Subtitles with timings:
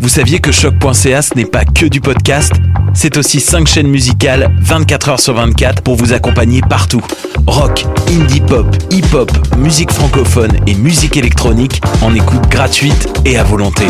[0.00, 2.52] vous saviez que choc.ca ce n'est pas que du podcast
[2.94, 7.02] C'est aussi 5 chaînes musicales 24 heures sur 24 pour vous accompagner partout.
[7.46, 13.84] Rock, indie pop, hip-hop, musique francophone et musique électronique en écoute gratuite et à volonté.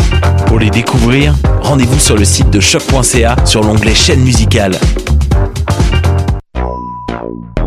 [0.47, 4.75] Pour les découvrir, rendez-vous sur le site de choc.ca sur l'onglet chaîne musicale.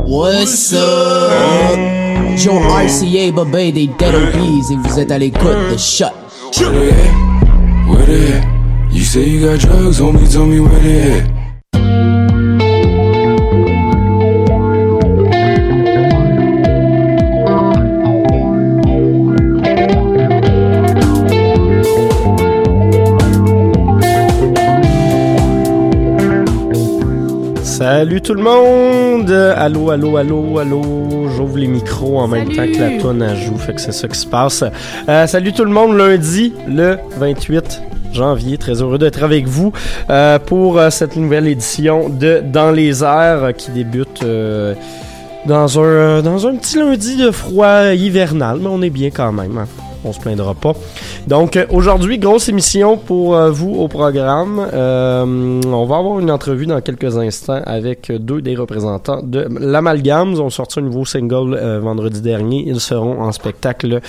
[0.07, 1.79] What's up?
[2.37, 3.31] Joe RCA,
[3.73, 4.15] des Dead
[4.71, 6.07] et vous êtes à l'écoute de Shot.
[7.89, 8.93] Where they at?
[8.93, 12.34] You say you got drugs, homie, tell me where they at.
[28.05, 29.31] Salut tout le monde!
[29.31, 30.83] Allô, allô, allô, allô.
[31.35, 34.07] J'ouvre les micros en même temps que la tonne à joue, fait que c'est ça
[34.09, 34.63] qui se passe.
[35.09, 37.81] Euh, salut tout le monde, lundi, le 28
[38.13, 38.59] janvier.
[38.59, 39.73] Très heureux d'être avec vous
[40.11, 44.23] euh, pour euh, cette nouvelle édition de Dans les airs qui débute
[45.47, 49.57] dans, un, dans un petit lundi de froid hivernal, mais on est bien quand même.
[49.57, 49.84] hein.
[50.05, 50.75] On se plaindra pas.
[51.27, 54.61] Donc euh, aujourd'hui, grosse émission pour euh, vous au programme.
[54.73, 60.33] Euh, on va avoir une entrevue dans quelques instants avec deux des représentants de l'Amalgame.
[60.33, 62.65] Ils ont sorti un nouveau single vendredi dernier.
[62.67, 64.01] Ils seront en spectacle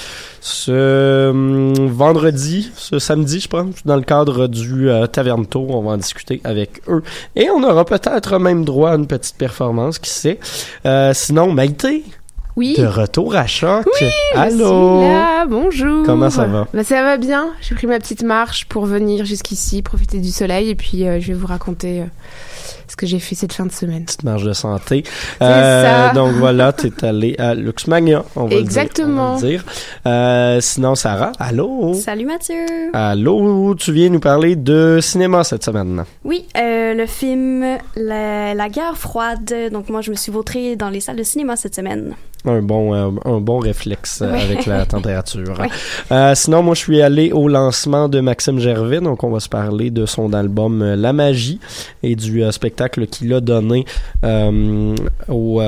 [0.42, 5.70] ce hum, vendredi, ce samedi, je pense, dans le cadre du Taverne Tour.
[5.72, 7.04] On va en discuter avec eux.
[7.36, 10.40] Et on aura peut-être même droit à une petite performance, qui sait.
[11.14, 12.04] Sinon, Maïté,
[12.56, 12.76] Oui.
[12.78, 13.86] de retour à choc.
[14.02, 15.00] Oui, je Allô?
[15.02, 16.06] suis là, bonjour.
[16.06, 16.68] Comment ça va?
[16.74, 17.50] Bah, Ça va bien.
[17.62, 21.28] J'ai pris ma petite marche pour venir jusqu'ici, profiter du soleil et puis euh, je
[21.28, 22.06] vais vous raconter euh,
[22.88, 24.06] ce que j'ai fait cette fin de semaine.
[24.06, 25.04] Petite marge de santé.
[25.42, 26.14] Euh, ça.
[26.14, 29.36] Donc voilà, tu es allé à Luxmania, on va Exactement.
[29.36, 29.42] le dire.
[29.42, 29.66] on va le dire.
[30.08, 31.94] Euh, sinon, Sarah, allô?
[31.94, 32.66] Salut Mathieu.
[32.94, 36.06] Allô, tu viens nous parler de cinéma cette semaine.
[36.24, 37.66] Oui, euh, le film
[37.98, 39.54] la, La guerre froide.
[39.74, 42.16] Donc moi, je me suis vautrée dans les salles de cinéma cette semaine.
[42.48, 44.42] Un bon, euh, un bon réflexe euh, Oui.
[44.42, 45.44] avec la température.
[45.60, 45.68] Oui.
[46.12, 49.50] Euh, sinon, moi, je suis allé au lancement de Maxime Gervais, donc on va se
[49.50, 51.60] parler de son album La Magie
[52.04, 53.86] et du euh, spectacle qu'il a donné
[54.24, 54.96] euh,
[55.30, 55.62] au...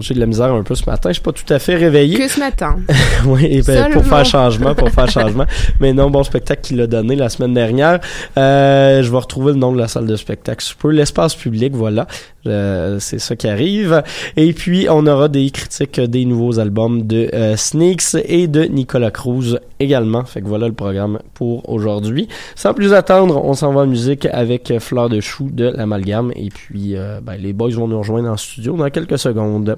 [0.00, 2.18] J'ai de la misère un peu ce matin, je suis pas tout à fait réveillé.
[2.18, 2.76] Que ce matin.
[3.26, 5.46] oui, ben, pour faire changement, pour faire changement.
[5.80, 8.00] Mais non, bon spectacle qu'il a donné la semaine dernière.
[8.36, 10.64] Je vais retrouver le nom de la salle de spectacle.
[10.90, 12.06] L'espace public, voilà.
[12.44, 14.02] C'est ça qui arrive.
[14.36, 19.10] Et puis, on aura des critiques des nouveaux albums de euh, Sneaks et de Nicolas
[19.10, 20.24] Cruz également.
[20.24, 22.28] Fait que voilà le programme pour aujourd'hui.
[22.54, 26.32] Sans plus attendre, on s'en va en musique avec Fleur de Chou de l'Amalgame.
[26.36, 29.76] Et puis, euh, ben, les boys vont nous rejoindre en studio dans quelques secondes.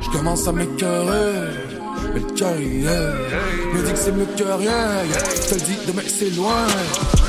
[0.00, 1.75] Je commence à m'écœurer.
[2.16, 5.04] Mais le Me dit que c'est mieux que rien.
[5.04, 6.66] Je te le dis, demain c'est loin.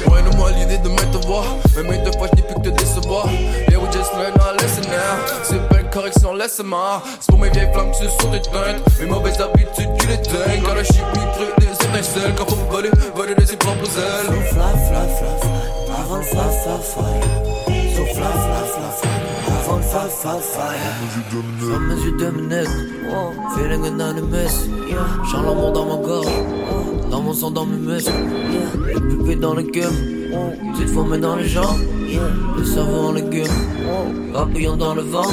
[0.09, 1.43] Ouais, non, moi l'idée de te voir.
[1.75, 3.27] Mais maintes fois, je n'ai plus que te décevoir.
[3.69, 5.43] Yeah, we just learn our lesson now.
[5.43, 7.03] C'est pas une correction, laisse-moi.
[7.19, 8.81] C'est pour mes vieilles flammes qui se sont éteintes.
[8.99, 10.63] Mes mauvaises habitudes, tu les teignes.
[10.63, 12.35] Car la chimie crée des étincelles.
[12.37, 14.27] Quand faut voler, voler de ses propres ailes.
[14.27, 15.95] So fly, fly, fly, fly.
[15.99, 17.95] Avant le fly, fly, fly.
[17.95, 19.16] So fly, fly, fly, fly.
[19.67, 20.75] Le fly, fly, fly.
[21.59, 22.69] Sans mes yeux de minutes.
[23.53, 24.69] Feeling anonymous.
[25.29, 26.25] Chant l'amour dans mon corps.
[27.11, 28.11] Dans mon sang, dans mes muscles.
[28.93, 29.91] Le pupille dans le gueule.
[30.73, 31.81] Petite formée dans les jambes.
[32.57, 33.43] Le cerveau en légumes.
[34.33, 35.31] Papillon dans le vent.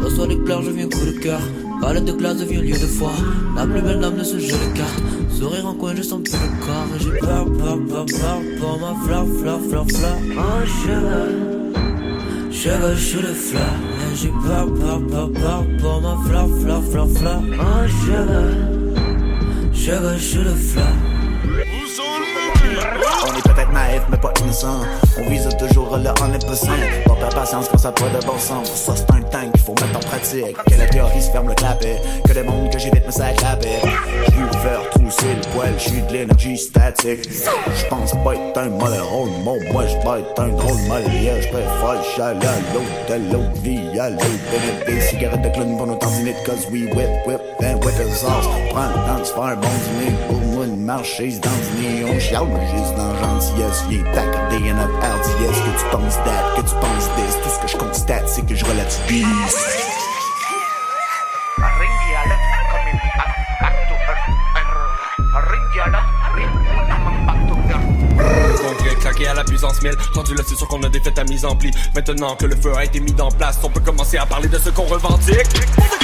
[0.00, 1.40] Reçois des pleurs, je viens coup de cœur.
[1.80, 3.10] Palette de glace devient lieu de foi.
[3.56, 5.02] La plus belle dame de ce jeu de cartes.
[5.28, 6.86] Sourire en coin, je sens plus le corps.
[6.94, 10.16] Et j'ai peur, peur, peur, peur pour ma fleur, fleur, fleur, fleur.
[10.38, 11.49] Oh, sugar.
[12.60, 13.62] Sugar, shoot a fleur.
[14.12, 17.42] Et j'ai peur, peur, peur, peur pour ma fleur, fleur, fleur, fleur.
[17.58, 18.52] Oh, sugar.
[19.72, 21.09] Sugar, shoot a fleur.
[23.22, 24.80] On est peut-être naïf, mais pas innocent.
[25.18, 28.70] On vise toujours le on est pas perdre patience quand ça pas de bon sens.
[28.72, 30.56] Ça, c'est un tank qu'il faut mettre en pratique.
[30.66, 32.00] Que la théorie se ferme le clapet.
[32.26, 33.58] Que le monde que j'évite me sac la.
[33.60, 37.28] J'veux faire trousser le poil, j'suis de l'énergie statique.
[37.78, 41.40] J'pense pas être un rôle, mon moi j'peux être un drôle malien.
[41.40, 44.24] J'préfère le chalet à l'autre, de l'autre vie à l'autre.
[44.86, 48.46] Des cigarettes de clown pour nos tandinettes, cause we whip, whip, and whip his sauce.
[48.70, 50.16] Prends le temps de faire un bon dîner.
[50.28, 51.60] Pour moi, une marché, c'est dans le.
[52.10, 52.20] On
[52.96, 53.84] dans gentillesse.
[53.88, 55.00] Viens t'accorder à notre.
[55.00, 57.36] Que tu penses that, que tu penses this.
[57.42, 59.89] Tout ce que je constate, c'est que je relativise.
[69.28, 71.70] À la puissance 1000 Rendu là c'est sûr qu'on a défait ta mise en pli.
[71.94, 74.58] Maintenant que le feu a été mis en place On peut commencer à parler de
[74.58, 75.46] ce qu'on revendique.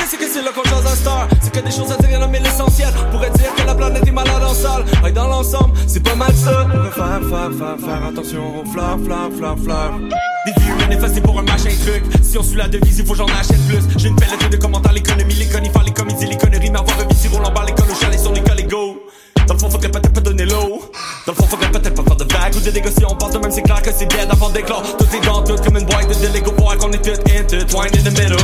[0.08, 2.40] C'est que c'est là qu'on change un star C'est que des choses à dire mais
[2.40, 4.84] l'essentiel Pourrait dire que la planète est malade en salle.
[5.06, 6.66] Et dans l'ensemble c'est pas mal ça.
[6.70, 9.98] Pourrait faire, faire, faire, faire attention aux fleurs, fleurs, fleurs, fleurs.
[10.44, 12.04] Des vies effacées pour un machin truc.
[12.22, 13.82] Si on suit la devise, il faut j'en achète plus.
[13.96, 16.70] J'ai une palette de commentaires, l'économie, l'économie, faire les comédies, les conneries.
[16.70, 19.02] Mais avoir un rôle en bas, l'école, au chalet sur l'école et go.
[19.46, 20.90] Dans le fond, faudrait peut-être pas donner l'eau.
[21.26, 23.06] Dans le fond, faudrait peut-être pas de vagues ou de négocier.
[23.08, 24.82] On pense même, c'est clair que c'est bien d'avant d'éclat.
[24.98, 28.18] Tout est dans tout comme une boîte de Lego pour qu'on est intertwined in the
[28.18, 28.36] middle.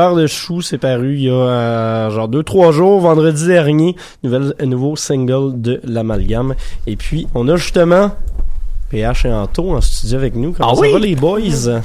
[0.00, 4.54] Fleur de chou, c'est paru il y a euh, genre 2-3 jours, vendredi dernier, nouvelle,
[4.58, 6.54] un nouveau single de l'amalgame.
[6.86, 8.12] Et puis, on a justement
[8.88, 10.52] PH et Anto en studio avec nous.
[10.52, 10.92] Comment Ah ça oui?
[10.94, 11.40] va les boys?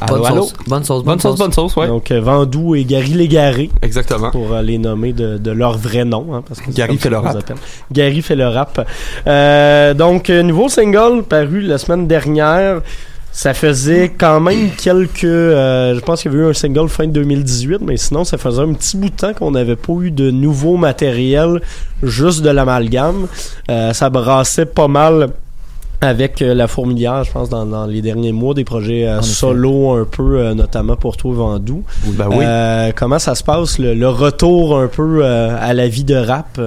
[0.07, 0.53] Bonne sauce.
[0.65, 1.37] Bonne sauce, bonne sauce.
[1.37, 1.87] Bonne sauce, ouais.
[1.87, 3.69] Donc, euh, Vandou et Gary Légaré.
[3.81, 4.31] Exactement.
[4.31, 6.33] Pour euh, les nommer de, de leur vrai nom.
[6.35, 7.51] Hein, parce que Gary fait le rap.
[7.91, 8.87] Gary fait le rap.
[9.27, 12.79] Euh, donc, nouveau single paru la semaine dernière.
[13.37, 15.25] Ça faisait quand même quelques...
[15.25, 18.61] euh, je pense qu'il y avait eu un single fin 2018, mais sinon, ça faisait
[18.61, 21.61] un petit bout de temps qu'on n'avait pas eu de nouveau matériel,
[22.01, 23.27] juste de l'amalgame.
[23.69, 25.31] Euh, ça brassait pas mal
[25.99, 29.91] avec euh, la fourmilière, je pense, dans, dans les derniers mois, des projets euh, solo
[29.91, 31.83] un peu, euh, notamment pour toi, Vandou.
[32.05, 32.37] Ben oui.
[32.41, 36.57] Euh, comment ça se passe, le, le retour un peu à la vie de rap?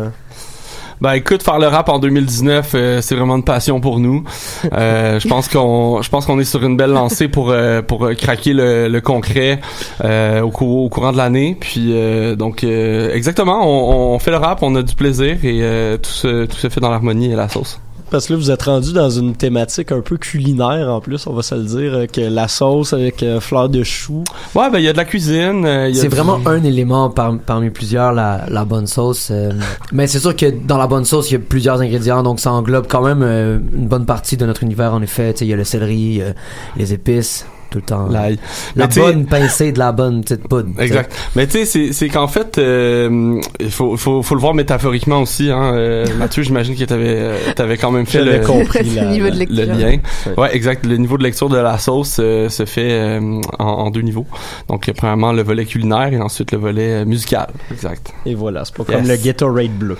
[1.01, 4.25] Ben écoute, faire le rap en 2019, euh, c'est vraiment une passion pour nous.
[4.73, 8.05] Euh, je pense qu'on, je pense qu'on est sur une belle lancée pour euh, pour
[8.07, 9.61] euh, craquer le, le concret
[10.05, 11.57] euh, au, cou- au courant de l'année.
[11.59, 15.61] Puis euh, donc euh, exactement, on, on fait le rap, on a du plaisir et
[15.63, 17.81] euh, tout se tout se fait dans l'harmonie et la sauce.
[18.11, 21.33] Parce que là, vous êtes rendu dans une thématique un peu culinaire en plus, on
[21.35, 24.25] va se le dire, euh, que la sauce avec euh, fleur de chou.
[24.55, 25.65] Ouais, ben il y a de la cuisine.
[25.67, 29.29] euh, C'est du- vraiment un élément par- parmi plusieurs, la, la bonne sauce.
[29.31, 29.53] euh.
[29.93, 32.51] mais c'est sûr que dans la bonne sauce, il y a plusieurs ingrédients, donc ça
[32.53, 35.33] englobe quand même euh, une bonne partie de notre univers, en effet.
[35.35, 36.33] Tu sais, Il y a le céleri, euh,
[36.77, 38.07] les épices, tout le temps.
[38.09, 38.39] L'ail.
[38.77, 40.69] La Mais tu bonne pincée de la bonne petite poudre.
[40.81, 41.13] Exact.
[41.37, 45.51] Mais tu sais, c'est, qu'en fait, euh, il faut, faut, faut le voir métaphoriquement aussi.
[45.51, 45.73] Hein.
[45.75, 49.33] Euh, Mathieu, j'imagine que t'avais, euh, t'avais quand même fait le, compris Le niveau de
[49.33, 49.75] le lecture.
[49.75, 49.99] lien.
[50.37, 50.55] Ouais.
[50.55, 50.87] exact.
[50.87, 54.27] Le niveau de lecture de la sauce euh, se fait euh, en, en deux niveaux.
[54.69, 57.49] Donc, euh, premièrement, le volet culinaire et ensuite le volet euh, musical.
[57.71, 58.09] Exact.
[58.09, 58.97] Euh, Euh, Et voilà, c'est pas Yes.
[59.01, 59.97] comme le Gatorade bleu.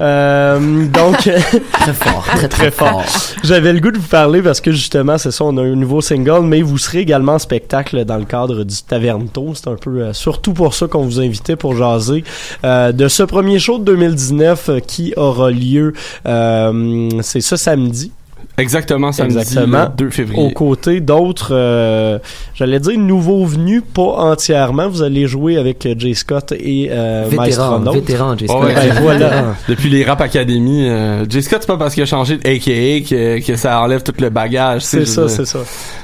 [0.00, 1.16] Euh, donc
[1.72, 3.02] très fort, très très fort.
[3.42, 6.00] J'avais le goût de vous parler parce que justement, c'est ça, on a un nouveau
[6.00, 9.52] single, mais vous serez également en spectacle dans le cadre du Tavernto.
[9.54, 12.24] C'est un peu euh, surtout pour ça qu'on vous invitait pour jaser
[12.64, 15.92] euh, de ce premier show de 2019 euh, qui aura lieu.
[16.24, 18.12] c'est ce samedi.
[18.56, 19.84] Exactement, samedi, Exactement.
[19.84, 20.42] le 2 février.
[20.42, 22.18] Aux côtés d'autres, euh,
[22.54, 24.88] j'allais dire nouveaux venus, pas entièrement.
[24.88, 28.64] Vous allez jouer avec euh, Jay Scott et euh, Vétéran, vétéran, Jay Ouais, Scott.
[28.64, 29.44] ouais, Ben, voilà.
[29.68, 33.08] Depuis les Rap Academy, euh, Jay Scott, c'est pas parce qu'il a changé de AKA
[33.08, 34.82] que, que ça enlève tout le bagage.
[34.82, 35.58] C'est ça, c'est ça.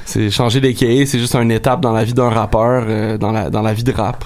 [0.05, 3.49] C'est changer d'AKA, c'est juste une étape dans la vie d'un rappeur, euh, dans la
[3.49, 4.25] dans la vie de rap.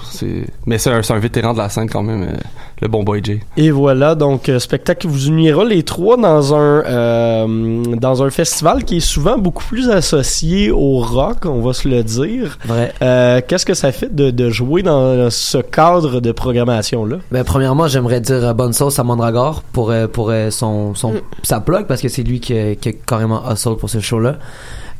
[0.66, 2.36] Mais c'est un, c'est un vétéran de la scène quand même, euh,
[2.82, 3.38] le bon boy Jay.
[3.56, 7.82] Et voilà, donc euh, spectacle qui vous unira les trois dans un euh,
[8.16, 12.02] dans un festival qui est souvent beaucoup plus associé au rock, on va se le
[12.02, 12.56] dire.
[12.64, 12.92] Vrai.
[13.02, 17.44] Euh, Qu'est-ce que ça fait de, de jouer dans ce cadre de programmation là Ben,
[17.44, 21.20] premièrement, j'aimerais dire euh, bonne sauce à Mandragore pour, euh, pour son, son, Mm.
[21.42, 24.36] sa plug parce que c'est lui qui, a- qui a carrément hustle pour ce show-là.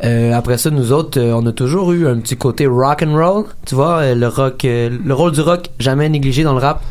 [0.05, 3.15] Euh, après ça, nous autres, euh, on a toujours eu un petit côté rock and
[3.17, 6.61] roll, tu vois, euh, le rock, euh, le rôle du rock jamais négligé dans le
[6.61, 6.83] rap.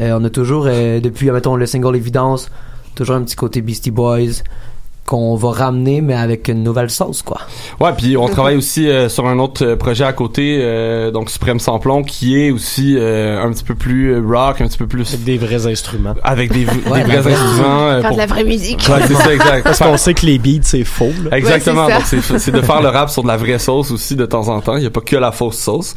[0.00, 2.50] Euh, on a toujours, euh, depuis, mettons, le single Évidence,
[2.94, 4.42] toujours un petit côté Beastie Boys
[5.06, 7.38] qu'on va ramener, mais avec une nouvelle sauce, quoi.
[7.80, 11.28] Ouais, puis on travaille aussi euh, sur un autre euh, projet à côté, euh, donc
[11.28, 14.86] Suprême Samplon, qui est aussi euh, un petit peu plus euh, rock, un petit peu
[14.86, 17.88] plus avec des vrais instruments, avec des, Ouais, vrais instruments.
[17.88, 18.88] euh, Faire de pour- la vraie musique.
[18.88, 19.64] Ouais, c'est ça, exact.
[19.64, 21.10] Parce qu'on sait que les beats c'est faux.
[21.28, 21.36] là.
[21.36, 21.86] Exactement.
[21.86, 21.94] Ouais,
[22.38, 24.76] c'est de faire le rap sur de la vraie sauce aussi de temps en temps.
[24.76, 25.94] Il y a pas que la fausse sauce.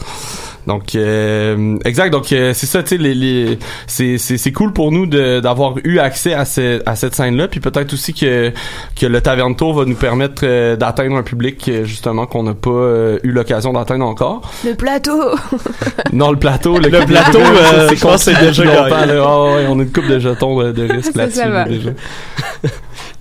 [0.68, 2.10] Donc euh, exact.
[2.12, 2.82] Donc euh, c'est ça.
[2.84, 6.46] Tu sais, les, les c'est c'est c'est cool pour nous de d'avoir eu accès à
[6.46, 7.48] ce, à cette scène là.
[7.48, 8.52] Puis peut-être aussi que
[9.00, 12.54] que le Taverne Tour va nous permettre euh, d'atteindre un public euh, justement qu'on n'a
[12.54, 14.42] pas euh, eu l'occasion d'atteindre encore.
[14.66, 15.22] Le plateau.
[16.14, 16.78] Non, le plateau.
[16.78, 18.90] Le, Le plateau, euh, je pense que c'est déjà gagné.
[18.90, 19.24] là.
[19.26, 21.90] Ah ouais, on a une coupe de jetons de, de risque là-dessus déjà.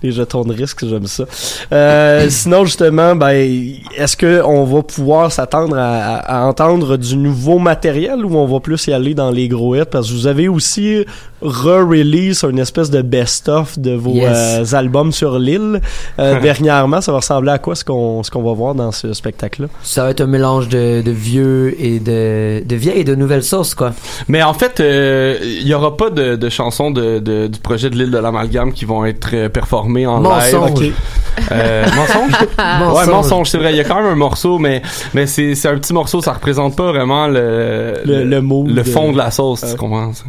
[0.03, 1.25] Les jetons de risque, j'aime ça.
[1.71, 3.35] Euh, sinon, justement, ben,
[3.97, 8.45] est-ce que on va pouvoir s'attendre à, à- à entendre du nouveau matériel ou on
[8.45, 9.81] va plus y aller dans les gros hits?
[9.89, 11.05] Parce que vous avez aussi
[11.41, 14.73] re-release une espèce de best-of de vos Yes.
[14.73, 15.81] euh, albums sur l'île.
[16.19, 19.13] Euh, dernièrement, ça va ressembler à quoi ce qu'on ce qu'on va voir dans ce
[19.13, 19.67] spectacle-là?
[19.83, 23.43] Ça va être un mélange de, de vieux et de, de vieilles et de nouvelles
[23.43, 23.93] sauces, quoi.
[24.27, 27.89] Mais en fait, euh, il y aura pas de, de chansons de, de- du projet
[27.89, 29.49] de l'île de l'amalgame qui vont être euh,
[29.85, 30.79] en Mensonge.
[30.81, 30.93] live.
[31.51, 32.95] Euh, mensonge?
[32.95, 33.71] Ouais, mensonge, c'est vrai.
[33.73, 34.81] Il y a quand même un morceau, mais
[35.13, 36.21] mais c'est c'est un petit morceau.
[36.21, 39.63] Ça représente pas vraiment le Le- le mood le de- fond de la sauce.
[39.63, 40.13] Euh, tu comprends?
[40.13, 40.23] ça?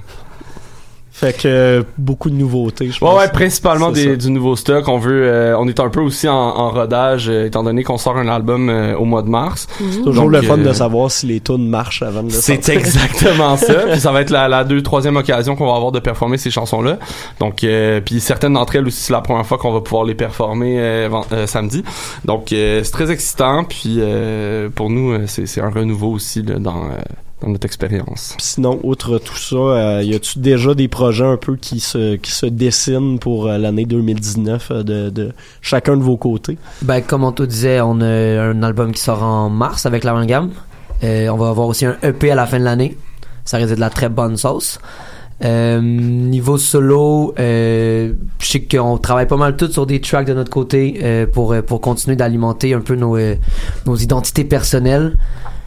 [1.18, 3.18] Fait que euh, beaucoup de nouveautés, je Ouais, pense.
[3.18, 4.86] ouais, principalement C'est des, du nouveau stock.
[4.86, 7.96] On veut, euh, on est un peu aussi en, en rodage, euh, étant donné qu'on
[7.96, 9.66] sort un album euh, au mois de mars.
[9.78, 12.34] C'est toujours Donc, le fun euh, de savoir si les tunes marchent avant de le
[12.34, 12.74] C'est sortir.
[12.74, 13.72] exactement ça.
[13.90, 16.50] Puis ça va être la, la deux, troisième occasion qu'on va avoir de performer ces
[16.50, 16.98] chansons-là.
[17.40, 20.14] Donc, euh, puis certaines d'entre elles aussi, c'est la première fois qu'on va pouvoir les
[20.14, 21.82] performer euh, euh, samedi.
[22.26, 23.64] Donc, euh, c'est très excitant.
[23.64, 27.66] Puis euh, pour nous, euh, c'est c'est un renouveau aussi là, dans, euh, dans notre
[27.66, 28.34] expérience.
[28.38, 32.32] Sinon, outre tout ça, euh, y a-tu déjà des projets un peu qui se qui
[32.32, 36.58] se dessinent pour euh, l'année 2019 euh, de, de chacun de vos côtés?
[36.82, 40.50] Ben, comme on te disait, on a un album qui sort en mars avec l'amalgame.
[41.04, 42.96] Euh, on va avoir aussi un EP à la fin de l'année.
[43.44, 44.78] Ça risque de la très bonne sauce.
[45.44, 50.32] Euh, niveau solo, euh, je sais qu'on travaille pas mal tout sur des tracks de
[50.32, 53.34] notre côté euh, pour pour continuer d'alimenter un peu nos euh,
[53.84, 55.14] nos identités personnelles.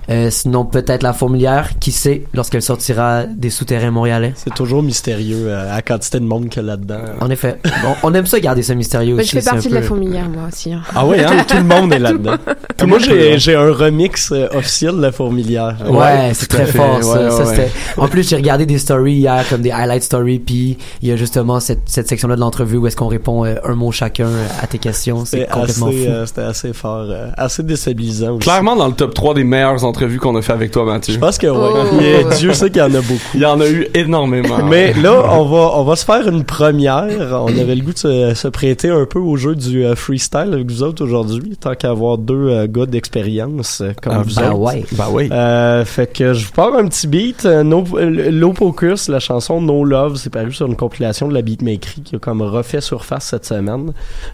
[0.10, 4.34] Euh, sinon peut-être la fourmilière, qui sait lorsqu'elle sortira des souterrains montréalais?
[4.36, 7.00] C'est toujours mystérieux euh, à la quantité de monde qu'il y a là-dedans.
[7.22, 7.60] En effet,
[8.04, 9.36] on, on aime ça garder ça mystérieux Ben, aussi.
[9.36, 10.74] je fais partie de la fourmilière, moi aussi.
[10.74, 10.82] hein.
[10.96, 11.46] Ah oui, hein?
[11.48, 12.36] tout le monde est là-dedans.
[12.88, 15.76] Moi, j'ai, j'ai un remix euh, officiel de la fourmilière.
[15.90, 17.24] Ouais, c'est très fort ça.
[17.26, 17.70] Ouais, Ça, ouais.
[17.98, 21.18] En plus, j'ai regardé des stories hier, comme des highlight stories, puis il y a
[21.18, 24.30] justement cette, cette section-là de l'entrevue où est-ce qu'on répond euh, un mot chacun
[24.62, 25.26] à tes questions.
[25.26, 26.10] C'est C'était complètement assez, fou.
[26.12, 28.40] euh, c'était assez fort, euh, assez déstabilisant aussi.
[28.48, 31.14] Clairement dans le top 3 des meilleures entrevues qu'on a fait avec toi, Mathieu.
[31.14, 32.06] Je pense que oui.
[32.26, 32.34] Oh.
[32.38, 33.20] Dieu sait qu'il y en a beaucoup.
[33.34, 34.64] Il y en a eu énormément.
[34.64, 37.08] Mais là, on va, on va se faire une première.
[37.44, 40.52] On avait le goût de se, se prêter un peu au jeu du euh, freestyle
[40.54, 44.52] avec vous autres aujourd'hui, tant qu'avoir deux euh, gars d'expérience euh, comme Ah, vous ben
[44.52, 44.60] autres.
[44.60, 44.86] ouais.
[44.94, 45.30] Ben oui.
[45.32, 47.46] Euh, fait que je vous pars un petit beat.
[47.46, 51.42] Euh, no, Low Pocus, la chanson No Love, c'est paru sur une compilation de la
[51.42, 53.92] Beatmakery qui a comme refait surface cette semaine.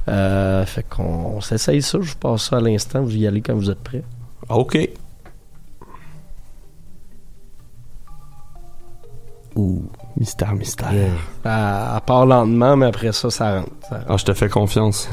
[0.10, 1.98] Euh, fait qu'on on s'essaye ça.
[2.02, 3.02] Je vous passe ça à l'instant.
[3.04, 4.04] Vous y allez quand vous êtes prêts.
[4.50, 4.78] OK.
[9.56, 9.84] Ouh.
[10.18, 10.92] Mystère, mystère.
[10.92, 11.12] Elle
[12.06, 13.70] part lentement, mais après ça, ça rentre.
[13.90, 14.06] Ça rentre.
[14.10, 15.10] Ah, je te fais confiance.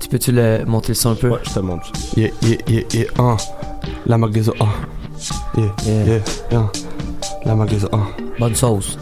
[0.00, 1.30] Tu peux-tu le monter le son un peu?
[1.30, 1.92] Ouais, je te montre ça.
[2.20, 3.04] Yeah, yeah, yeah, yeah.
[3.18, 3.36] Ah.
[4.06, 4.52] La magasin.
[4.60, 4.64] Ah.
[5.56, 6.04] Yeah, Yeah.
[6.06, 6.18] yeah,
[6.50, 6.70] yeah.
[7.44, 7.88] La magasin.
[7.92, 7.98] Ah.
[8.38, 8.96] Bonne sauce.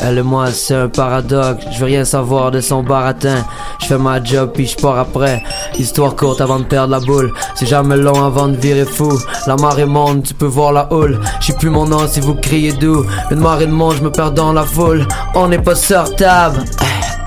[0.00, 1.64] Elle et moi, c'est un paradoxe.
[1.72, 3.44] Je veux rien savoir de son baratin.
[3.80, 5.42] Je fais ma job puis je pars après.
[5.78, 7.32] Histoire courte avant de perdre la boule.
[7.54, 9.18] C'est jamais long avant de virer fou.
[9.46, 11.20] La marée monte, tu peux voir la houle.
[11.40, 13.04] Je sais plus mon nom si vous criez d'où.
[13.30, 15.06] Une marée de monde, je me perds dans la foule.
[15.34, 16.64] On n'est pas sortable.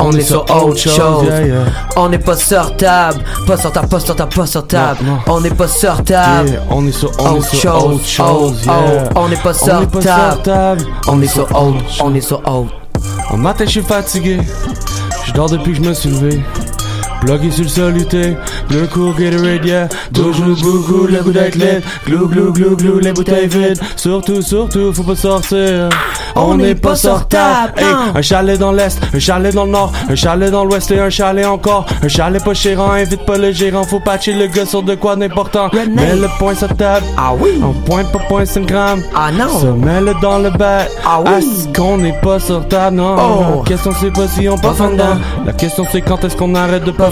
[0.03, 1.25] On est sur autre chose.
[1.25, 1.55] yeah, yeah.
[1.95, 3.23] On n'est pas sortable.
[3.45, 4.99] Pas sortable, pas sortable, pas sortable.
[5.03, 5.19] Non, non.
[5.27, 6.49] On n'est pas sortable.
[6.49, 8.71] Yeah, on est sur, on est Autre sur chose, oh, oh,
[9.15, 10.83] on n'est pas sortable.
[11.07, 12.73] On est sur autre, on est sur autre.
[13.29, 14.39] En matin, je suis fatigué.
[15.25, 16.41] Je dors depuis que je me suis levé.
[17.21, 18.35] Bloqué sur le soluté,
[18.71, 19.87] le cours Gatorade, yeah.
[20.13, 23.79] Toujours beaucoup, le goût d'être lit Glou, glou, glou, glou, les bouteilles vides.
[23.95, 25.89] Surtout, surtout, faut pas sortir.
[26.35, 27.85] On n'est pas sortable Hey,
[28.15, 31.09] un chalet dans l'est, un chalet dans le nord Un chalet dans l'ouest et un
[31.09, 31.85] chalet encore.
[32.01, 35.15] Un chalet pas chérant, invite pas le gérant Faut patcher le gars sur de quoi
[35.17, 35.69] d'important.
[35.73, 37.05] Mets le point sur table.
[37.17, 37.61] Ah oui.
[37.61, 39.59] Un point, pas point, c'est une gramme Ah non.
[39.59, 41.31] Ça, mets-le dans le bat Ah oui.
[41.37, 43.15] Est-ce qu'on n'est pas sur table, non.
[43.19, 43.57] Oh.
[43.63, 45.17] La question c'est pas si on Pas passe en dedans.
[45.45, 47.10] La question c'est quand est-ce qu'on arrête de pas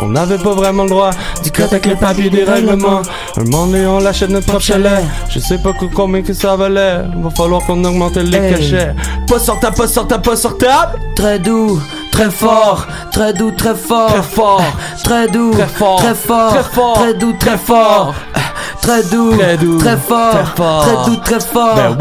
[0.00, 1.10] On n'avait pas vraiment le droit
[1.42, 3.02] Du cut avec les papiers des règlements.
[3.36, 5.04] Un moment donné on l'achète notre propre chalet.
[5.30, 6.98] Je sais pas co- combien que ça valait.
[7.22, 8.54] Va falloir qu'on augmente les Hey.
[8.54, 8.94] cachets.
[9.26, 11.80] Pas sortable, pas sortable, pas sortable Très doux,
[12.18, 14.62] très fort, très doux, très fort, Très fort.
[15.04, 15.98] très doux, Très fort.
[16.00, 16.92] très fort, Très fort.
[16.94, 18.14] très doux, très Très fort,
[18.82, 19.78] très doux, Très doux.
[19.78, 20.82] très fort, Très fort.
[20.84, 21.96] très doux, très fort, Ben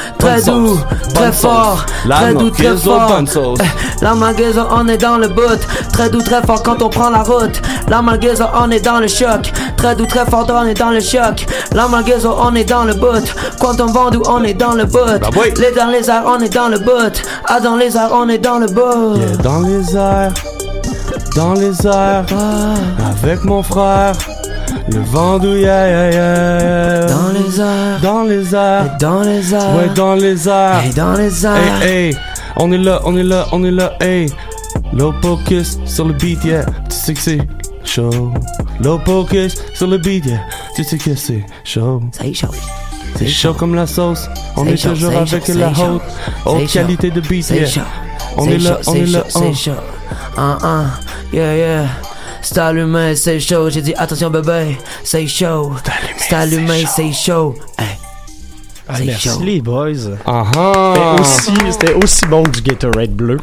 [0.18, 0.78] très doux,
[1.14, 3.56] très fort, très doux, très fort.
[4.02, 5.42] La magasin, on est dans le bout,
[5.92, 7.60] très doux, très fort quand on prend la route.
[7.88, 9.52] La magasin, on est dans le choc,
[9.86, 11.46] très doux, très fort, on est dans le choc.
[11.72, 14.98] La magasin, on est dans le bout, quand on vend, on est dans le bout.
[15.20, 15.52] Ben oui.
[15.58, 18.38] Les dans les airs, on est dans le bout, ah dans les airs, on est
[18.38, 19.16] dans le bout.
[19.16, 20.32] Yeah, Dans les airs
[21.36, 22.24] Dans les airs
[23.12, 24.14] Avec mon frère
[24.92, 27.06] Le Vendoux, yeah, yeah, yeah, yeah.
[27.06, 31.12] Dans les airs, Dans les airs dans les airs, Ouais, dans les airs et dans
[31.12, 31.82] les airs.
[31.82, 32.16] Hey, hey,
[32.56, 34.26] on est là, on est là, on est là, hey.
[34.92, 36.64] Low focus sur le beat, yeah.
[36.90, 37.38] Tu sais que c'est
[37.86, 38.32] chaud.
[38.80, 40.40] Low focus sur le beat, yeah.
[40.74, 42.02] Tu sais que c'est chaud.
[42.12, 42.48] C'est chaud.
[43.16, 44.28] C'est chaud comme la sauce.
[44.56, 46.02] On est toujours avec la haute,
[46.44, 47.66] haute qualité de beat, C'est yeah.
[47.66, 47.80] chaud.
[48.36, 49.40] On C'est est là, chaud, on c'est est là, chaud, oh.
[49.40, 49.76] C'est chaud.
[50.36, 50.84] Ah, ah,
[51.32, 51.84] yeah, yeah.
[52.42, 53.70] C'est allumé, c'est chaud.
[53.70, 55.72] J'ai dit attention bébé, c'est chaud.
[56.16, 57.54] C'est allumé, c'est chaud.
[57.78, 57.86] Hey.
[58.88, 59.40] Ah, merci chaud.
[59.44, 59.92] les boys.
[60.26, 61.16] Ah C'était ah.
[61.20, 63.38] aussi, c'était aussi bon que du Gatorade bleu.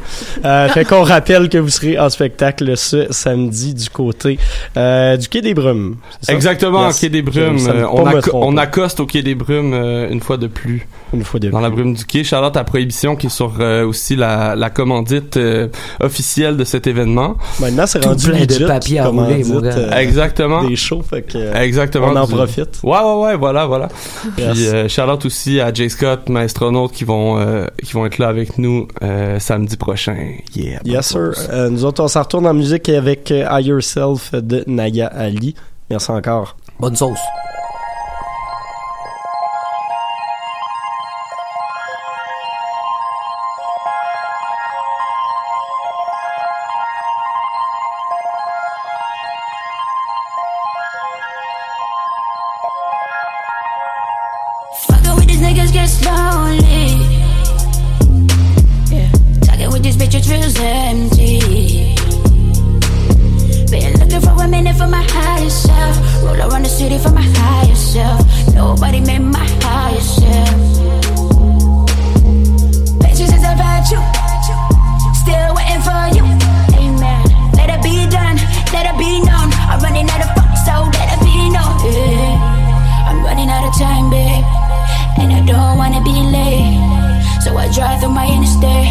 [0.45, 4.39] Euh, fait qu'on rappelle que vous serez en spectacle ce samedi du côté
[4.77, 5.95] euh, du Quai des Brumes.
[6.29, 6.97] Exactement, Yes.
[6.97, 7.57] au Quai des Brumes.
[7.67, 7.85] Euh,
[8.33, 10.87] on, accoste au Quai des Brumes euh, une fois de plus.
[11.13, 11.75] Une fois de Dans la plus.
[11.83, 12.23] brume du quai.
[12.23, 15.67] Charlotte à Prohibition qui est sur euh, aussi la, la commandite euh,
[15.99, 17.37] officielle de cet événement.
[17.59, 19.75] Maintenant, c'est rendu plein de papier à rouler, dire, mon gars.
[19.77, 20.63] euh, Exactement.
[20.67, 22.07] Des shows, fait que euh, Exactement.
[22.07, 22.79] on en Du- profite.
[22.81, 23.89] Ouais, ouais, ouais, voilà, voilà.
[24.39, 24.51] Yes.
[24.53, 28.27] Puis euh, Charlotte aussi à Jay Scott, Maestronautes qui vont euh, qui vont être là
[28.27, 30.35] avec nous euh, samedi prochain.
[30.55, 30.79] Yeah.
[30.85, 31.33] Yes, sir.
[31.49, 35.55] Euh, nous autres, on s'en retourne en musique avec euh, I Yourself de Naya Ali.
[35.89, 36.55] Merci encore.
[36.79, 37.19] Bonne sauce.
[85.93, 86.79] Wanna be late.
[87.41, 88.89] So I drive through my interstate.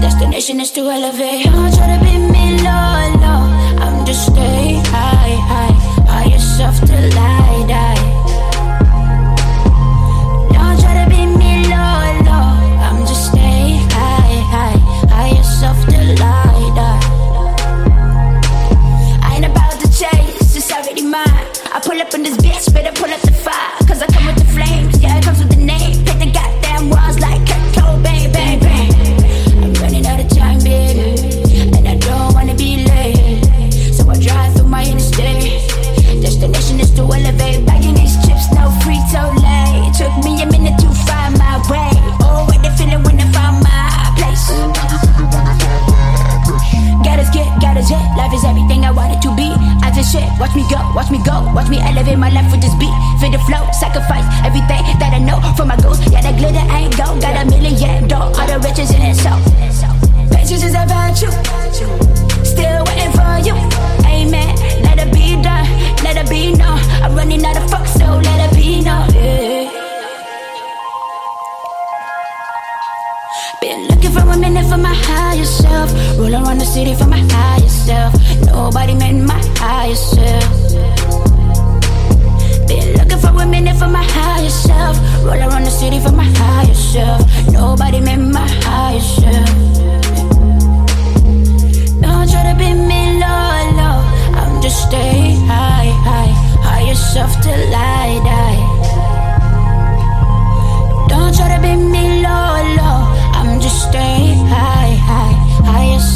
[0.00, 1.44] Destination is to elevate.
[1.44, 3.42] Don't try to be me low, low.
[3.84, 5.74] I'm just stay high, high.
[6.10, 6.80] High yourself
[10.58, 11.22] I try to be
[11.72, 12.50] low, low.
[12.86, 14.78] I'm just stay high, high.
[15.10, 15.28] I
[16.74, 17.02] die.
[19.22, 19.88] I ain't about to
[20.72, 21.46] already mine.
[21.72, 23.76] I pull up in this bitch, better pull up the fire.
[23.86, 24.35] Cause I come with
[50.38, 52.92] Watch me go, watch me go, watch me elevate my life with this beat.
[53.20, 55.98] Feel the flow, sacrifice everything that I know for my goals.
[56.12, 57.22] Yeah, that glitter ain't gold.
[57.22, 59.16] Got a million dough, all the riches in it.
[60.30, 61.32] Patience is a virtue.
[62.44, 63.56] Still waiting for you.
[64.04, 64.52] Amen.
[64.84, 65.66] Let it be done,
[66.04, 66.78] let it be known.
[67.00, 69.08] I'm running out of fuck, so let it be known.
[69.14, 69.72] Yeah.
[73.60, 73.95] Been
[75.04, 75.92] higher self.
[76.18, 78.14] Roll around the city for my higher self.
[78.46, 80.44] Nobody made my higher self.
[82.68, 84.96] Been looking for a minute for my higher self.
[85.24, 87.20] Roll around the city for my higher self.
[87.52, 89.50] Nobody made my higher self.
[92.02, 93.98] Don't try to be me low, low.
[94.38, 96.32] I'm just stay high, high.
[96.68, 98.60] Higher self till I die.
[101.08, 103.05] Don't try to be me low, low
[103.56, 104.48] understand.
[104.48, 106.15] High, high, highest.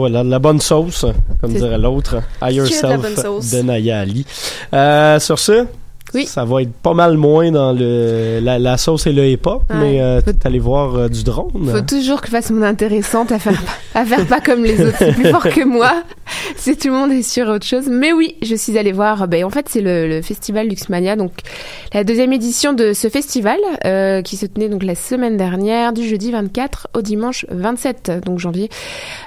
[0.00, 1.04] Voilà, la bonne sauce,
[1.40, 2.16] comme dirait l'autre.
[2.42, 4.24] Higher Self de Naya Ali.
[4.72, 5.66] Euh, sur ce,
[6.26, 9.76] ça va être pas mal moins dans le la, la sauce et le hip-hop, Ouais.
[9.76, 11.50] mais euh, t'es allé voir euh, du drone.
[11.70, 13.60] Faut toujours que je fasse mon intéressante à faire,
[13.94, 14.96] à faire pas comme les autres.
[14.98, 16.02] C'est plus fort que moi.
[16.56, 17.88] C'est tout le monde est sur autre chose.
[17.90, 19.26] Mais oui, je suis allée voir.
[19.28, 21.32] Ben, en fait, c'est le, le festival Luxmania, donc
[21.92, 26.06] la deuxième édition de ce festival euh, qui se tenait donc la semaine dernière, du
[26.08, 28.68] jeudi 24 au dimanche 27 donc janvier.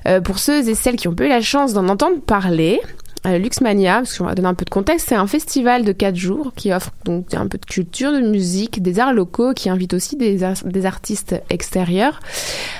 [0.08, 2.80] Euh, pour ceux et celles qui ont eu la chance d'en entendre parler.
[3.26, 6.52] Luxmania, parce qu'on va donner un peu de contexte, c'est un festival de quatre jours
[6.56, 10.16] qui offre donc un peu de culture, de musique, des arts locaux, qui invite aussi
[10.18, 12.20] des, des artistes extérieurs.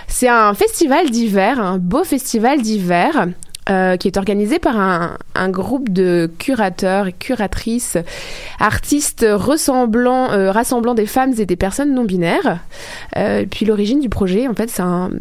[0.08, 3.28] C'est un festival d'hiver, un beau festival d'hiver.
[3.70, 7.98] euh, qui est organisé par un, un groupe de curateurs et curatrices,
[8.60, 12.60] artistes ressemblant, euh, rassemblant des femmes et des personnes non binaires.
[13.16, 15.12] Euh, puis l'origine du projet, en fait, c'est un,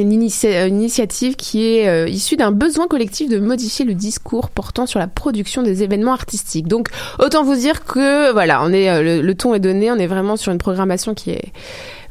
[0.00, 4.86] une, une initiative qui est euh, issue d'un besoin collectif de modifier le discours portant
[4.86, 6.68] sur la production des événements artistiques.
[6.68, 10.06] Donc autant vous dire que voilà, on est euh, le, ton est donné, on est
[10.06, 11.52] vraiment sur une programmation qui est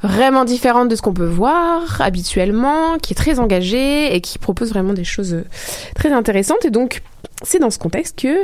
[0.03, 4.69] vraiment différente de ce qu'on peut voir habituellement, qui est très engagée et qui propose
[4.69, 5.45] vraiment des choses euh,
[5.95, 6.65] très intéressantes.
[6.65, 7.01] Et donc
[7.43, 8.43] c'est dans ce contexte que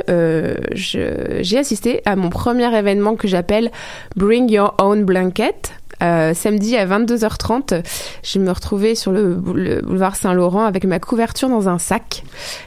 [0.74, 3.70] j'ai assisté à mon premier événement que j'appelle
[4.16, 5.72] Bring Your Own Blanket.
[6.02, 7.82] Euh, samedi à 22h30,
[8.24, 12.24] je me retrouvais sur le, bou- le boulevard Saint-Laurent avec ma couverture dans un sac,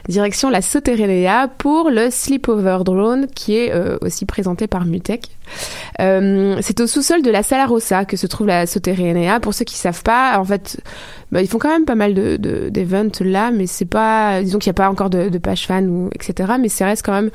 [0.08, 5.26] direction la Soterenea pour le Sleepover Drone qui est euh, aussi présenté par Mutech.
[6.00, 9.38] Euh, c'est au sous-sol de la Sala Rossa que se trouve la Soterenea.
[9.40, 10.80] Pour ceux qui savent pas, en fait,
[11.30, 14.58] bah, ils font quand même pas mal de, de, d'events là, mais c'est pas, disons
[14.58, 16.54] qu'il n'y a pas encore de, de page fan ou etc.
[16.60, 17.30] Mais ça reste quand même,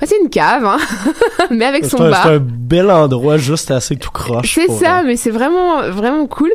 [0.00, 0.78] bah, c'est une cave, hein,
[1.50, 2.22] mais avec son un, bar.
[2.24, 4.54] c'est un bel endroit, juste assez tout croche.
[4.54, 6.50] C'est ça, euh, mais c'est vraiment vraiment cool.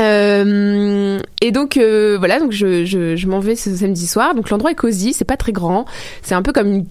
[0.00, 4.34] Euh, et donc euh, voilà, donc je, je, je m'en vais ce samedi soir.
[4.34, 5.86] Donc l'endroit est cosy, c'est pas très grand,
[6.22, 6.86] c'est un peu comme une-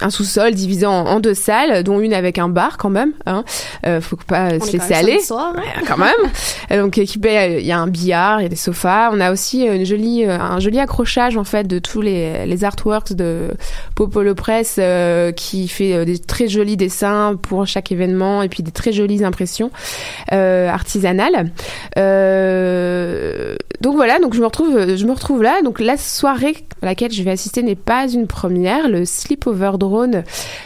[0.00, 3.12] un sous-sol divisé en, en deux salles, dont une avec un bar quand même.
[3.26, 3.44] Hein.
[3.86, 5.20] Euh, faut pas On se laisser aller.
[5.20, 5.60] soir, hein.
[5.60, 6.80] Ouais, quand même.
[6.82, 9.10] Donc équipé, il y a un billard, il y a des sofas.
[9.12, 12.64] On a aussi une jolie, euh, un joli accrochage en fait de tous les, les
[12.64, 13.48] artworks de
[13.94, 18.62] Popolo Press euh, qui fait euh, des très jolis dessins pour chaque événement et puis
[18.62, 19.70] des très jolies impressions
[20.32, 21.50] euh, artisanales.
[23.80, 25.60] Donc voilà, donc je me retrouve, je me retrouve là.
[25.62, 28.88] Donc la soirée à laquelle je vais assister n'est pas une première.
[28.88, 29.72] Le Sleepover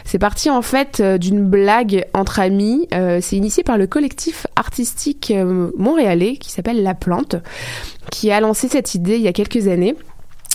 [0.05, 2.89] C'est parti en fait euh, d'une blague entre amis.
[2.95, 7.37] Euh, c'est initié par le collectif artistique euh, montréalais qui s'appelle La Plante,
[8.11, 9.95] qui a lancé cette idée il y a quelques années.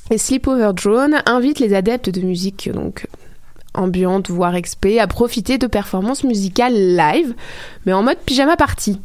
[0.10, 3.08] Et Sleepover Drone invite les adeptes de musique donc
[3.74, 7.34] ambiante voire XP à profiter de performances musicales live,
[7.86, 9.00] mais en mode pyjama party.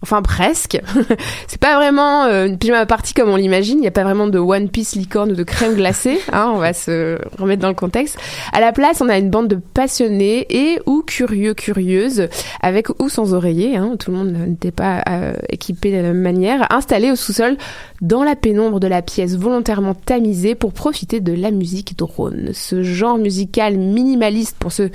[0.00, 0.80] Enfin presque.
[1.48, 3.78] c'est pas vraiment euh, une pyjama party comme on l'imagine.
[3.78, 6.18] Il n'y a pas vraiment de One Piece licorne ou de crème glacée.
[6.30, 8.18] Hein, on va se remettre dans le contexte.
[8.52, 12.28] À la place, on a une bande de passionnés et ou curieux curieuses,
[12.60, 13.76] avec ou sans oreiller.
[13.76, 17.56] Hein, tout le monde n'était pas euh, équipé de la même manière, installés au sous-sol
[18.02, 22.50] dans la pénombre de la pièce, volontairement tamisée pour profiter de la musique drone.
[22.52, 24.90] Ce genre musical minimaliste pour ceux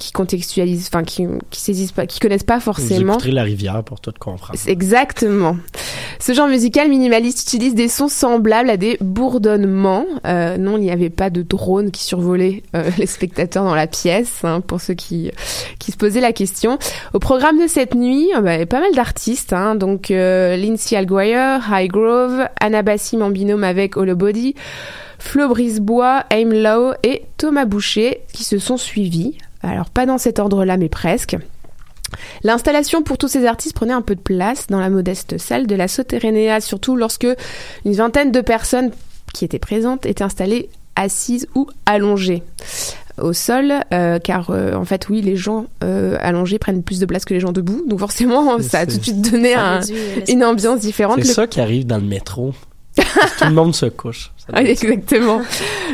[0.00, 3.18] qui contextualisent, enfin qui, qui saisissent pas, qui connaissent pas forcément.
[3.18, 4.58] Vous la rivière pour tout comprendre.
[4.66, 5.56] Exactement.
[6.18, 10.06] Ce genre musical minimaliste utilise des sons semblables à des bourdonnements.
[10.26, 13.86] Euh, non, il n'y avait pas de drone qui survolait euh, les spectateurs dans la
[13.86, 15.30] pièce, hein, pour ceux qui,
[15.78, 16.78] qui se posaient la question.
[17.12, 20.56] Au programme de cette nuit, bah, il y avait pas mal d'artistes, hein, donc euh,
[20.56, 24.54] Lindsay Alguire, High Grove, Anna Bassim en binôme avec All Body,
[25.18, 29.36] Flo Brisebois, Aim Low et Thomas Boucher qui se sont suivis.
[29.62, 31.36] Alors pas dans cet ordre-là, mais presque.
[32.42, 35.74] L'installation pour tous ces artistes prenait un peu de place dans la modeste salle de
[35.74, 37.26] la Soterenea, surtout lorsque
[37.84, 38.90] une vingtaine de personnes
[39.32, 42.42] qui étaient présentes étaient installées assises ou allongées
[43.20, 47.06] au sol, euh, car euh, en fait oui, les gens euh, allongés prennent plus de
[47.06, 49.80] place que les gens debout, donc forcément ça a tout de suite donné un-
[50.28, 51.18] une ambiance différente.
[51.20, 52.54] C'est Le- ça qui arrive dans le métro.
[52.96, 54.32] Tout le monde se couche.
[54.56, 55.40] Exactement.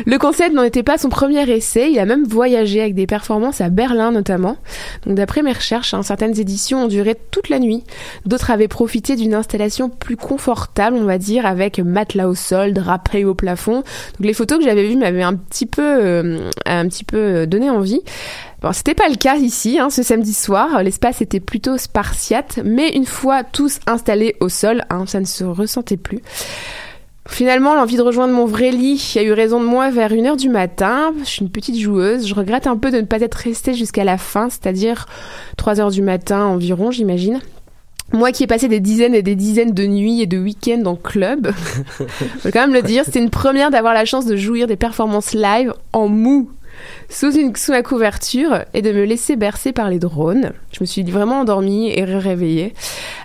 [0.05, 1.91] Le concept n'en était pas son premier essai.
[1.91, 4.57] Il a même voyagé avec des performances à Berlin notamment.
[5.05, 7.83] Donc d'après mes recherches, hein, certaines éditions ont duré toute la nuit.
[8.25, 13.25] D'autres avaient profité d'une installation plus confortable, on va dire, avec matelas au sol, draperie
[13.25, 13.77] au plafond.
[13.77, 17.69] Donc les photos que j'avais vues m'avaient un petit peu, euh, un petit peu donné
[17.69, 18.01] envie.
[18.67, 20.83] Bon, c'était pas le cas ici, hein, ce samedi soir.
[20.83, 25.45] L'espace était plutôt spartiate, mais une fois tous installés au sol, hein, ça ne se
[25.45, 26.19] ressentait plus.
[27.29, 30.49] Finalement, l'envie de rejoindre mon vrai lit a eu raison de moi vers 1h du
[30.49, 31.13] matin.
[31.19, 32.27] Je suis une petite joueuse.
[32.27, 35.05] Je regrette un peu de ne pas être restée jusqu'à la fin, c'est-à-dire
[35.57, 37.39] 3h du matin environ, j'imagine.
[38.11, 40.97] Moi qui ai passé des dizaines et des dizaines de nuits et de week-ends en
[40.97, 41.53] club,
[41.99, 44.75] je veux quand même le dire, c'était une première d'avoir la chance de jouir des
[44.75, 46.49] performances live en mou
[47.09, 50.51] sous, une, sous la couverture et de me laisser bercer par les drones.
[50.71, 52.73] Je me suis vraiment endormie et réveillée.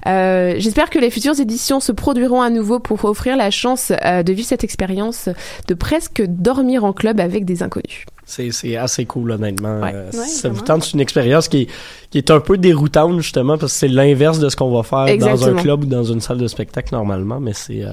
[0.07, 4.23] Euh, J'espère que les futures éditions se produiront à nouveau pour offrir la chance euh,
[4.23, 5.29] de vivre cette expérience
[5.69, 8.05] de presque dormir en club avec des inconnus.
[8.35, 9.81] C'est c'est assez cool, honnêtement.
[9.85, 11.67] Euh, Ouais, ça vous tente, c'est une expérience qui est,
[12.11, 15.07] qui est un peu déroutante, justement, parce que c'est l'inverse de ce qu'on va faire
[15.19, 17.93] dans un club ou dans une salle de spectacle normalement, mais c'est euh,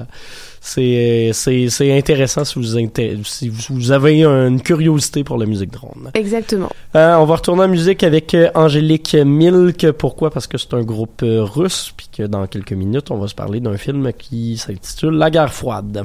[0.62, 5.72] c'est c'est c'est intéressant si vous, inté- si vous avez une curiosité pour la musique
[5.72, 6.10] drone.
[6.14, 6.70] Exactement.
[6.96, 9.92] Euh, on va retourner en musique avec euh, Angélique Milk.
[9.92, 10.30] Pourquoi?
[10.30, 13.60] Parce que c'est un groupe russe, puis que dans quelques minutes, on va se parler
[13.60, 16.04] d'un film qui s'intitule La guerre froide.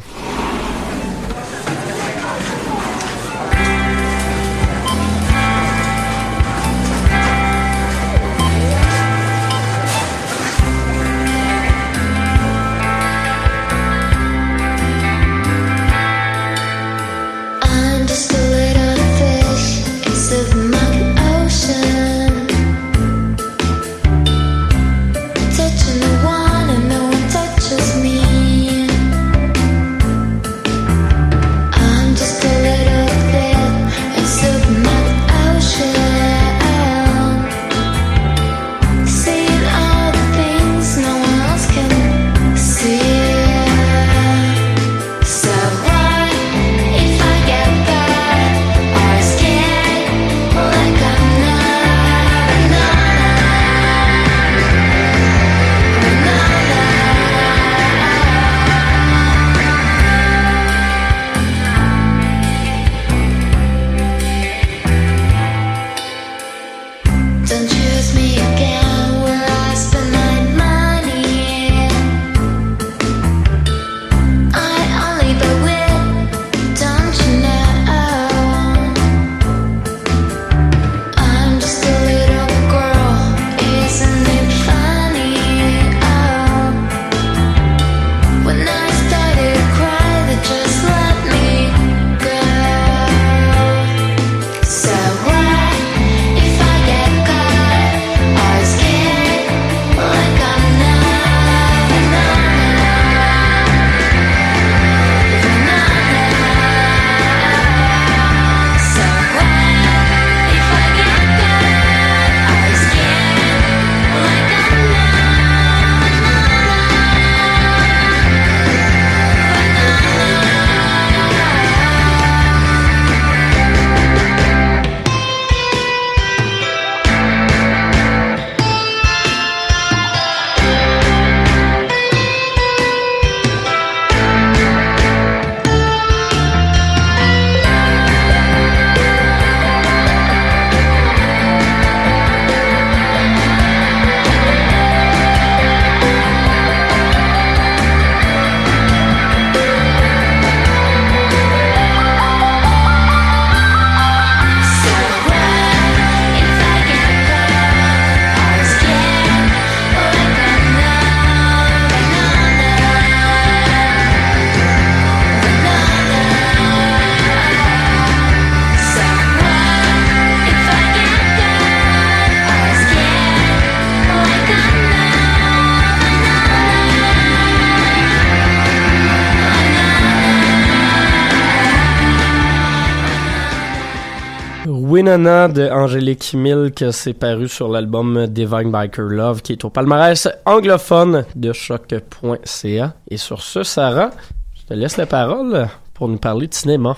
[185.15, 191.23] De Angélique Milk, c'est paru sur l'album Divine Biker Love qui est au palmarès anglophone
[191.37, 192.93] de choc.ca.
[193.09, 194.09] Et sur ce, Sarah,
[194.55, 196.97] je te laisse la parole pour nous parler de cinéma.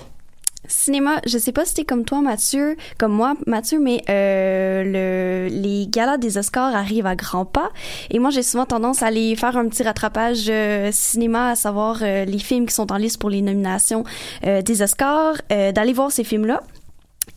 [0.66, 5.54] Cinéma, je sais pas si t'es comme toi, Mathieu, comme moi, Mathieu, mais euh, le,
[5.54, 7.70] les galas des Oscars arrivent à grands pas.
[8.10, 11.98] Et moi, j'ai souvent tendance à aller faire un petit rattrapage euh, cinéma, à savoir
[12.02, 14.02] euh, les films qui sont en liste pour les nominations
[14.42, 16.62] des Oscars, d'aller voir ces films-là.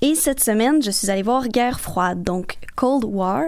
[0.04, 3.44] Et cette semaine, je suis allée voir Guerre froide, donc Cold War.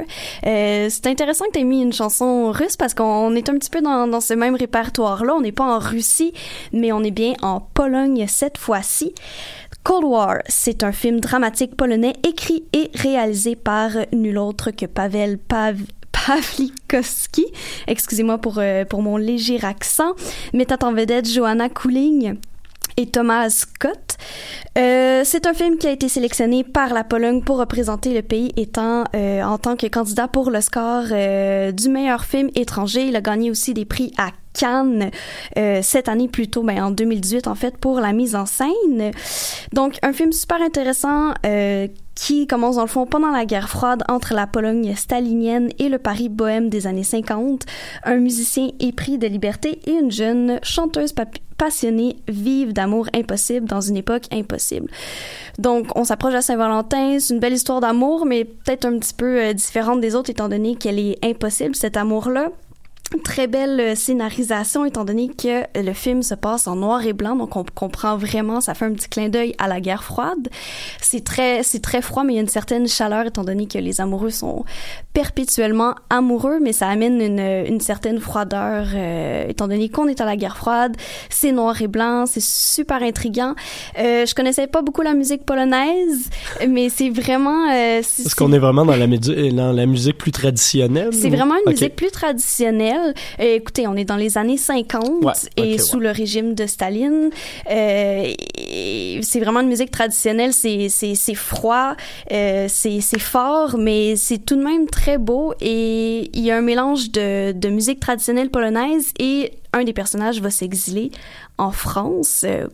[0.45, 3.71] Euh, c'est intéressant que tu aies mis une chanson russe parce qu'on est un petit
[3.71, 5.33] peu dans, ce même répertoire-là.
[5.33, 6.31] On n'est pas en Russie,
[6.71, 9.15] mais on est bien en Pologne cette fois-ci.
[9.83, 15.39] Cold War, c'est un film dramatique polonais écrit et réalisé par nul autre que Pavel
[15.39, 15.77] Pav
[17.87, 20.13] excusez-moi pour, euh, pour mon léger accent,
[20.53, 22.37] mettant en vedette Joanna Kuling
[22.97, 24.17] et Thomas Scott.
[24.77, 28.51] Euh, c'est un film qui a été sélectionné par la Pologne pour représenter le pays
[28.57, 33.05] étant euh, en tant que candidat pour le score euh, du meilleur film étranger.
[33.07, 35.09] Il a gagné aussi des prix à Cannes
[35.55, 39.11] cette année plutôt, ben, en 2018 en fait, pour la mise en scène.
[39.71, 41.33] Donc un film super intéressant
[42.25, 45.97] qui commence dans le fond pendant la guerre froide entre la Pologne stalinienne et le
[45.97, 47.63] Paris bohème des années 50.
[48.05, 51.25] Un musicien épris de liberté et une jeune chanteuse pa-
[51.57, 54.89] passionnée vivent d'amour impossible dans une époque impossible.
[55.59, 59.41] Donc on s'approche de Saint-Valentin, c'est une belle histoire d'amour, mais peut-être un petit peu
[59.41, 62.49] euh, différente des autres étant donné qu'elle est impossible, cet amour-là
[63.19, 67.35] très belle euh, scénarisation étant donné que le film se passe en noir et blanc
[67.35, 70.49] donc on comprend vraiment ça fait un petit clin d'œil à la guerre froide
[71.01, 73.77] c'est très c'est très froid mais il y a une certaine chaleur étant donné que
[73.77, 74.63] les amoureux sont
[75.13, 80.25] perpétuellement amoureux mais ça amène une, une certaine froideur euh, étant donné qu'on est à
[80.25, 80.95] la guerre froide
[81.29, 83.53] c'est noir et blanc c'est super intriguant
[83.99, 86.29] euh, je connaissais pas beaucoup la musique polonaise
[86.67, 91.09] mais c'est vraiment euh, Est-ce qu'on est vraiment dans la, dans la musique plus traditionnelle?
[91.11, 93.02] c'est ou- vraiment une musique plus traditionnelle.
[93.39, 97.29] Euh, écoutez, on est dans les années 50 Ouais, et sous le régime de Staline.
[97.69, 98.33] Euh,
[99.21, 100.53] c'est vraiment une musique traditionnelle.
[100.53, 100.89] C'est
[101.35, 101.95] froid,
[102.31, 105.53] euh, c'est fort, mais c'est tout de même très beau.
[105.61, 110.41] Et il y a un mélange de de musique traditionnelle polonaise et un des personnages
[110.41, 111.11] va s'exiler
[111.57, 112.45] en France.
[112.45, 112.67] euh,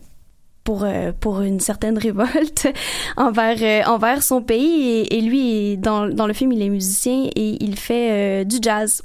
[0.62, 0.86] pour,
[1.20, 2.68] pour une certaine révolte
[3.16, 4.82] envers, envers son pays.
[5.00, 8.58] Et, et lui, dans, dans le film, il est musicien et il fait euh, du
[8.60, 9.02] jazz.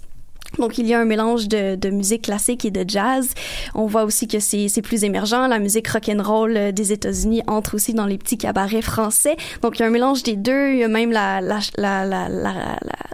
[0.60, 3.30] Donc, il y a un mélange de, de musique classique et de jazz.
[3.74, 5.48] On voit aussi que c'est plus émergent.
[5.50, 9.36] La musique rock'n'roll euh, des États-Unis entre aussi dans les petits cabarets français.
[9.62, 10.72] Donc, il y a un mélange des deux.
[10.72, 12.30] Il y a même la, la, la, la,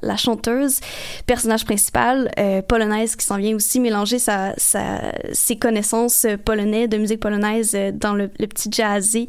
[0.02, 0.80] la, chanteuse,
[1.26, 6.88] personnage principal, euh, polonaise, qui s'en vient aussi mélanger sa, sa, ses connaissances euh, polonais,
[6.88, 9.28] de musique polonaise dans le, petit jazzy.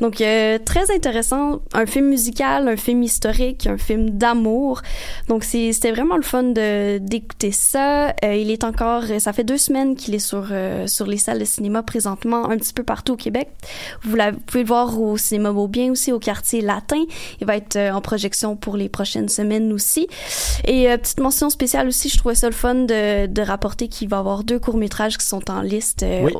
[0.00, 1.60] Donc, très intéressant.
[1.72, 4.82] Un film musical, un film historique, un film d'amour.
[5.28, 8.08] Donc, c'était vraiment le fun d'écouter ça.
[8.24, 11.38] Euh, il est encore, ça fait deux semaines qu'il est sur euh, sur les salles
[11.38, 13.48] de cinéma présentement, un petit peu partout au Québec.
[14.02, 17.02] Vous, la- vous pouvez le voir au cinéma Beaubien aussi, au quartier latin.
[17.40, 20.06] Il va être euh, en projection pour les prochaines semaines aussi.
[20.66, 24.16] Et petite mention spéciale aussi, je trouvais ça le fun de, de rapporter qu'il va
[24.18, 26.32] y avoir deux courts métrages qui sont en liste Oui,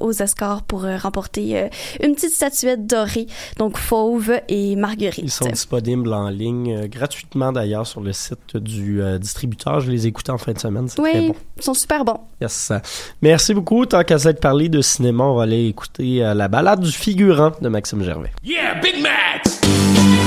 [0.00, 1.68] aux Oscars pour remporter
[2.02, 3.26] une petite statuette dorée.
[3.58, 5.22] Donc Fauve et Marguerite.
[5.24, 9.80] Ils sont disponibles en ligne gratuitement d'ailleurs sur le site du distributeur.
[9.80, 10.88] Je les écoutais en fin de semaine.
[10.88, 11.34] C'est très Oui, bon.
[11.56, 12.20] ils sont super bons.
[12.40, 12.72] Yes.
[13.20, 13.84] Merci beaucoup.
[13.86, 17.52] Tant qu'à s'être parlé de cinéma, on va aller écouter euh, la balade du figurant
[17.60, 18.32] de Maxime Gervais.
[18.44, 20.21] Yeah, Big Mac!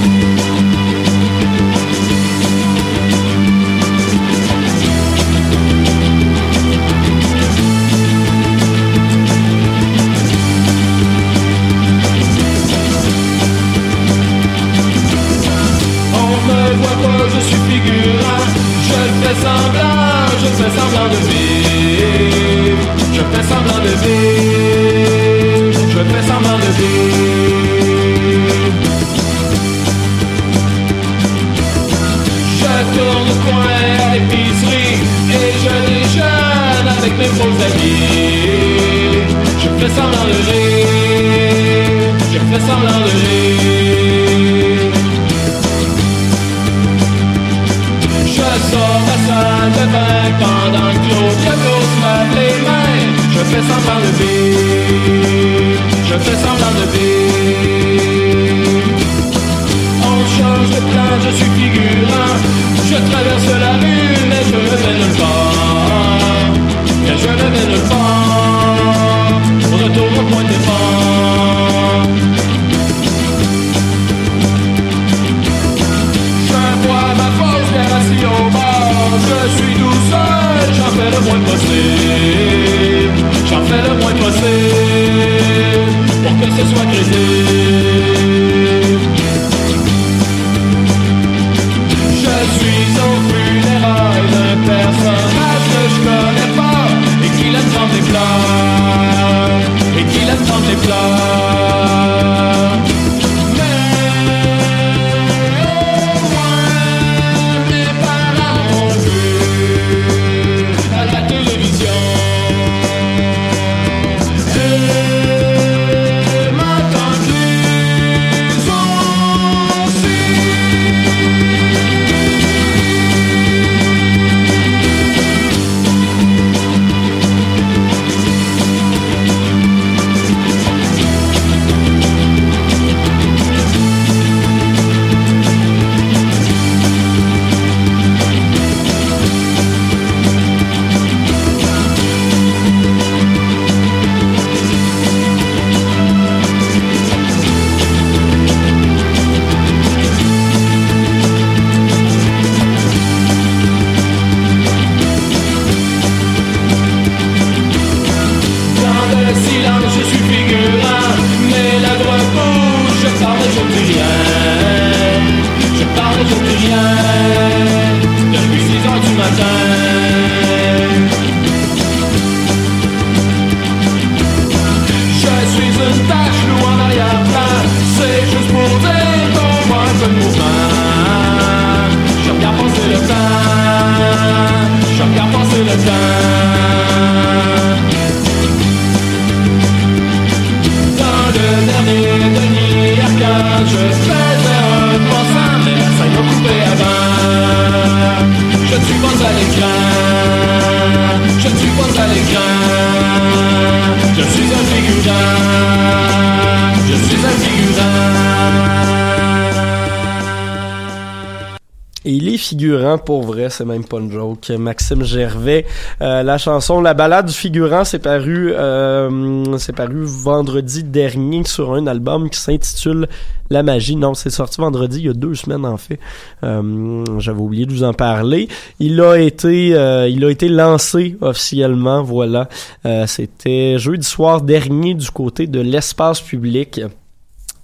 [213.55, 214.49] C'est même pas une joke.
[214.49, 215.65] Maxime Gervais,
[216.01, 221.73] euh, la chanson La balade du figurant s'est paru, euh, c'est paru vendredi dernier sur
[221.73, 223.07] un album qui s'intitule
[223.49, 223.95] La magie.
[223.95, 225.99] Non, c'est sorti vendredi, il y a deux semaines en fait.
[226.43, 228.47] Euh, J'avais oublié de vous en parler.
[228.79, 232.03] Il a été, euh, il a été lancé officiellement.
[232.03, 232.47] Voilà,
[232.85, 236.81] Euh, c'était jeudi soir dernier du côté de l'espace public.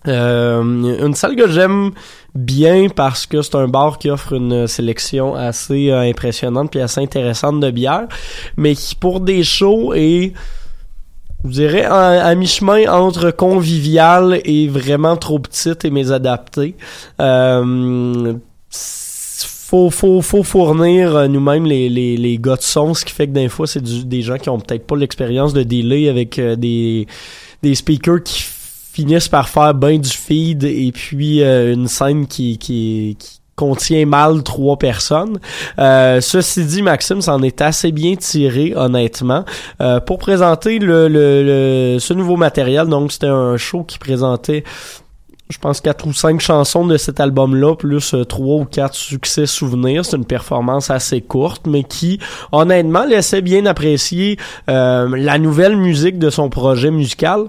[0.08, 0.62] Euh,
[1.06, 1.92] une salle que j'aime
[2.34, 7.02] bien parce que c'est un bar qui offre une sélection assez euh, impressionnante puis assez
[7.02, 8.08] intéressante de bières,
[8.58, 10.34] mais qui pour des shows est
[11.44, 16.76] je dirais à, mi-chemin entre convivial et vraiment trop petite et mésadaptée.
[17.20, 18.36] Euh,
[19.72, 23.28] faut, faut, faut fournir euh, nous-mêmes les, les, les gars de son, ce qui fait
[23.28, 26.58] que des fois, c'est des gens qui ont peut-être pas l'expérience de delay avec euh,
[26.58, 27.08] des,
[27.64, 28.44] des speakers qui
[28.92, 34.06] finissent par faire ben du feed et puis euh, une scène qui, qui, qui contient
[34.06, 35.40] mal trois personnes.
[35.80, 39.46] Euh, ceci dit, Maxime s'en est assez bien tiré, honnêtement.
[39.82, 44.64] Euh, pour présenter le, le, le- ce nouveau matériel, donc c'était un show qui présentait
[45.50, 49.46] je pense quatre ou cinq chansons de cet album-là, plus euh, trois ou quatre succès
[49.46, 50.06] souvenirs.
[50.06, 52.20] C'est une performance assez courte, mais qui,
[52.54, 54.38] honnêtement, laissait bien apprécier
[54.70, 57.48] euh, la nouvelle musique de son projet musical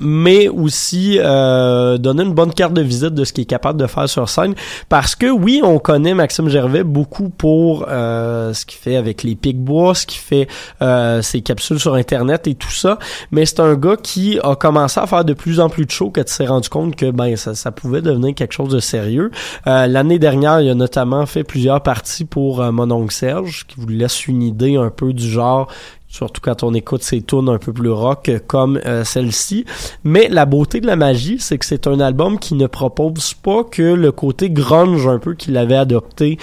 [0.00, 3.86] mais aussi euh, donner une bonne carte de visite de ce qu'il est capable de
[3.86, 4.54] faire sur scène.
[4.88, 9.34] Parce que oui on connaît Maxime Gervais beaucoup pour euh, ce qu'il fait avec les
[9.34, 10.48] pics bois ce qu'il fait
[10.80, 12.98] euh, ses capsules sur internet et tout ça.
[13.30, 16.10] Mais c'est un gars qui a commencé à faire de plus en plus de shows
[16.10, 19.30] que tu s'est rendu compte que ben ça, ça pouvait devenir quelque chose de sérieux.
[19.66, 23.88] Euh, l'année dernière il a notamment fait plusieurs parties pour euh, mon Serge qui vous
[23.88, 25.68] laisse une idée un peu du genre
[26.12, 29.64] surtout quand on écoute ses tunes un peu plus rock comme euh, celle-ci.
[30.04, 33.64] Mais la beauté de la magie, c'est que c'est un album qui ne propose pas
[33.64, 36.38] que le côté grunge un peu qu'il avait adopté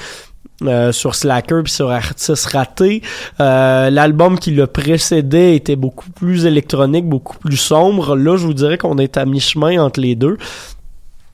[0.64, 3.04] euh, sur Slacker puis sur Artist Raté.
[3.40, 8.16] Euh, L'album qui le précédait était beaucoup plus électronique, beaucoup plus sombre.
[8.16, 10.38] Là, je vous dirais qu'on est à mi-chemin entre les deux.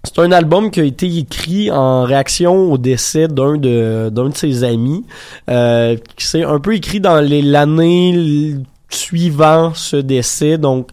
[0.05, 4.35] C'est un album qui a été écrit en réaction au décès d'un de d'un de
[4.35, 5.03] ses amis,
[5.49, 8.55] euh, s'est un peu écrit dans l'année
[8.89, 10.57] suivant ce décès.
[10.57, 10.89] Donc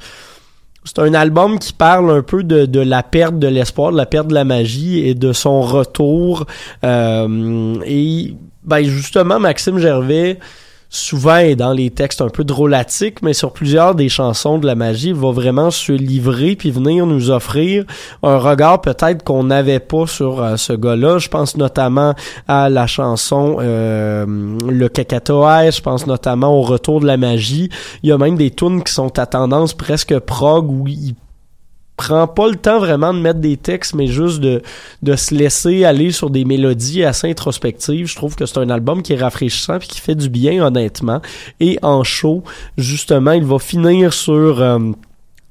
[0.85, 4.07] c'est un album qui parle un peu de, de la perte de l'espoir, de la
[4.07, 6.47] perte de la magie et de son retour.
[6.85, 8.35] Euh, et
[8.65, 10.39] ben justement, Maxime Gervais
[10.93, 14.75] souvent est dans les textes un peu drôlatiques, mais sur plusieurs des chansons de la
[14.75, 17.85] magie, va vraiment se livrer puis venir nous offrir
[18.23, 21.19] un regard peut-être qu'on n'avait pas sur euh, ce gars-là.
[21.19, 22.15] Je pense notamment
[22.47, 24.27] à la chanson euh,
[24.69, 27.71] Le Cacatoès, je pense notamment au Retour de la magie.
[28.03, 31.15] Il y a même des tunes qui sont à tendance presque prog où il
[32.03, 34.63] prend pas le temps vraiment de mettre des textes, mais juste de,
[35.03, 38.07] de se laisser aller sur des mélodies assez introspectives.
[38.07, 41.21] Je trouve que c'est un album qui est rafraîchissant et qui fait du bien, honnêtement.
[41.61, 42.43] Et en show,
[42.77, 44.61] justement, il va finir sur...
[44.61, 44.79] euh,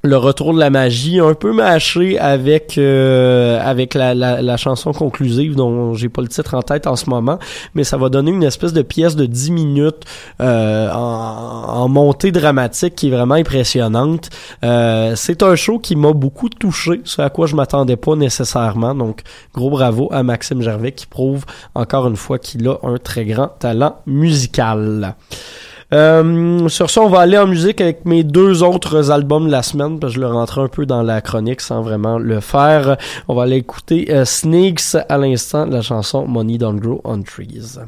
[0.03, 4.93] le retour de la magie un peu mâché avec euh, avec la, la, la, chanson
[4.93, 7.37] conclusive dont j'ai pas le titre en tête en ce moment
[7.75, 10.03] mais ça va donner une espèce de pièce de 10 minutes
[10.39, 14.29] euh, en, en, montée dramatique qui est vraiment impressionnante.
[14.63, 18.95] Euh, c'est un show qui m'a beaucoup touché ce à quoi je m'attendais pas nécessairement.
[18.95, 19.21] Donc
[19.53, 21.45] gros bravo à Maxime Gervais qui prouve
[21.75, 25.15] encore une fois qu'il a un très grand talent musical
[25.93, 29.63] euh, sur ça, on va aller en musique avec mes deux autres albums de la
[29.63, 32.97] semaine, parce que je le rentrais un peu dans la chronique sans vraiment le faire.
[33.27, 37.79] On va aller écouter euh, Snakes à l'instant, la chanson Money Don't Grow on Trees.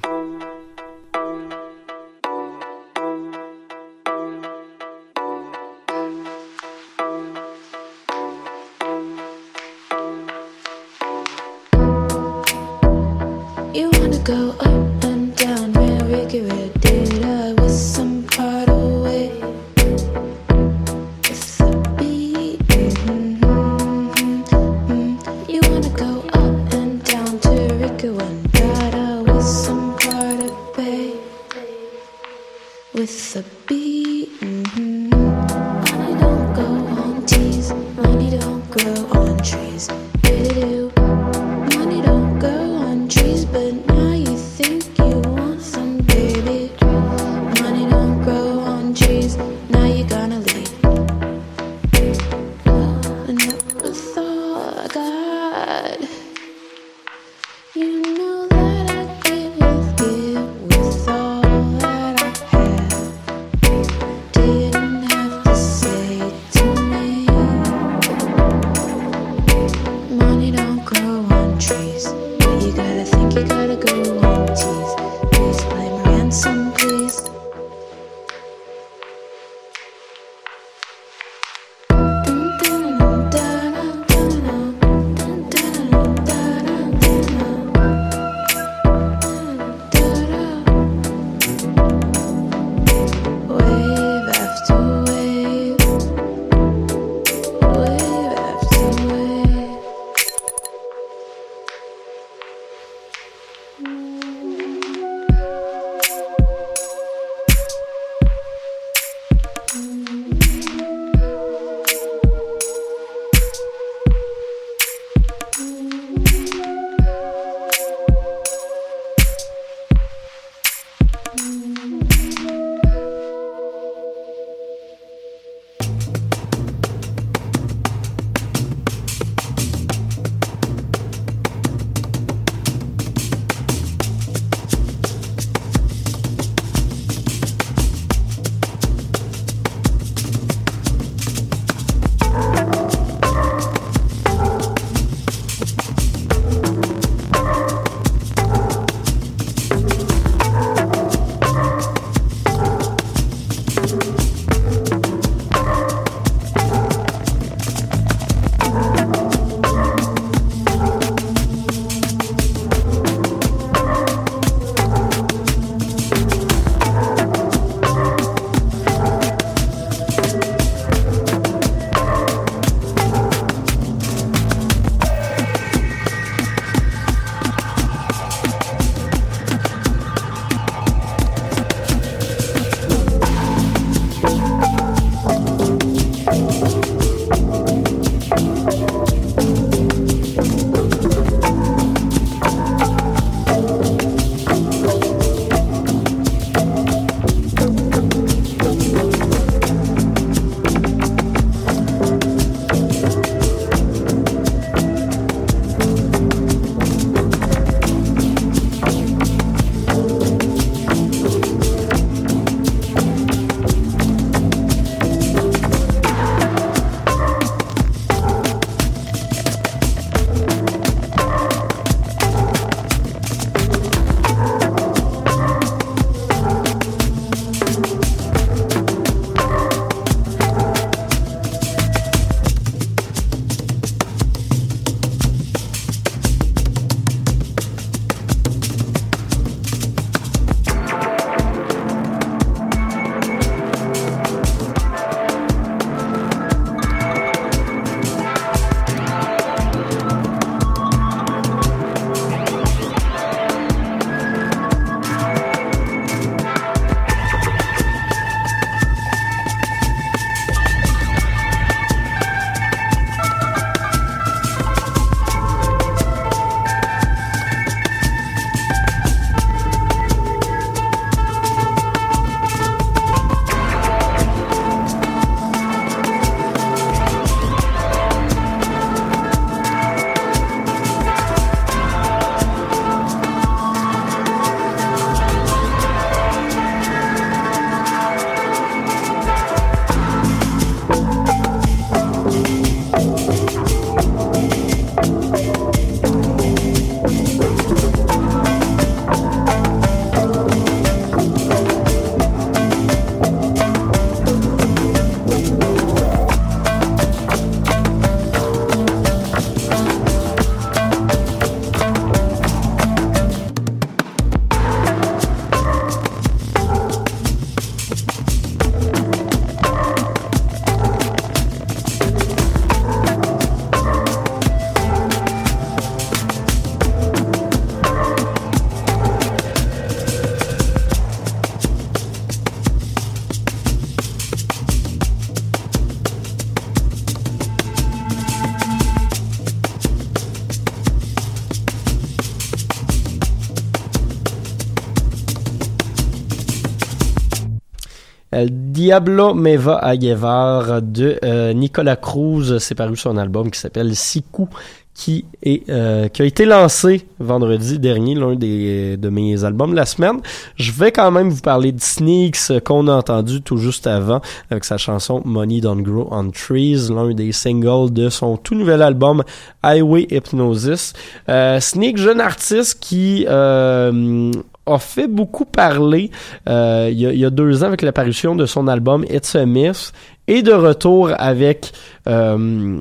[348.83, 352.57] Diablo Meva Aguevar de euh, Nicolas Cruz.
[352.59, 354.49] C'est paru un album qui s'appelle Siku
[354.93, 359.77] qui est euh, qui a été lancé vendredi dernier, l'un des de mes albums de
[359.77, 360.19] la semaine.
[360.57, 364.19] Je vais quand même vous parler de Sneaks euh, qu'on a entendu tout juste avant
[364.51, 368.81] avec sa chanson Money Don't Grow on Trees, l'un des singles de son tout nouvel
[368.81, 369.23] album
[369.63, 370.91] Highway Hypnosis.
[371.29, 374.29] Euh, Sneak, jeune artiste qui euh,
[374.65, 376.11] a fait beaucoup parler
[376.47, 379.35] euh, il, y a, il y a deux ans avec l'apparition de son album It's
[379.35, 379.91] a Myth
[380.27, 381.73] et de retour avec
[382.07, 382.79] euh,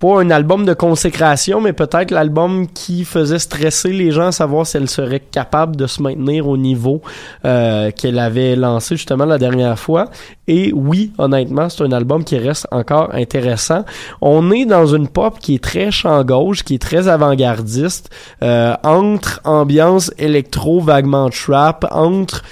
[0.00, 4.66] pas un album de consécration, mais peut-être l'album qui faisait stresser les gens à savoir
[4.66, 7.00] si elle serait capable de se maintenir au niveau
[7.44, 10.06] euh, qu'elle avait lancé justement la dernière fois.
[10.46, 13.84] Et oui, honnêtement, c'est un album qui reste encore intéressant.
[14.20, 18.10] On est dans une pop qui est très champ gauche, qui est très avant-gardiste,
[18.42, 22.42] euh, entre ambiance électro, vaguement trap, entre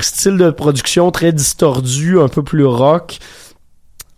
[0.00, 3.18] style de production très distordu, un peu plus rock.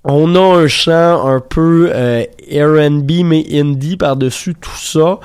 [0.05, 5.21] On a un chant un peu euh, R&B mais indie par-dessus tout ça.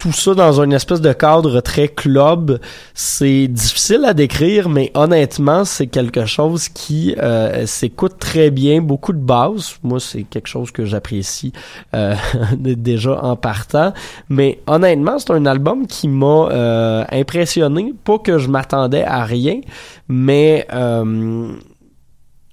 [0.00, 2.58] Tout ça dans une espèce de cadre très club.
[2.94, 8.80] C'est difficile à décrire, mais honnêtement, c'est quelque chose qui euh, s'écoute très bien.
[8.80, 9.76] Beaucoup de bases.
[9.82, 11.52] Moi, c'est quelque chose que j'apprécie
[11.94, 12.14] euh,
[12.56, 13.92] déjà en partant.
[14.30, 17.92] Mais honnêtement, c'est un album qui m'a euh, impressionné.
[18.02, 19.60] Pas que je m'attendais à rien,
[20.08, 21.52] mais euh,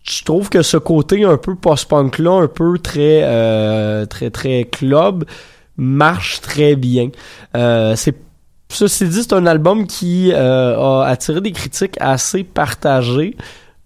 [0.03, 4.63] je trouve que ce côté un peu post-punk là, un peu très euh, très très
[4.63, 5.25] club,
[5.77, 7.09] marche très bien.
[7.55, 8.15] Euh, c'est
[8.69, 13.35] ceci dit, c'est un album qui euh, a attiré des critiques assez partagées.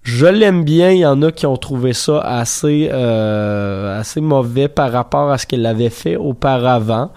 [0.03, 4.67] Je l'aime bien, il y en a qui ont trouvé ça assez euh, assez mauvais
[4.67, 7.11] par rapport à ce qu'elle avait fait auparavant.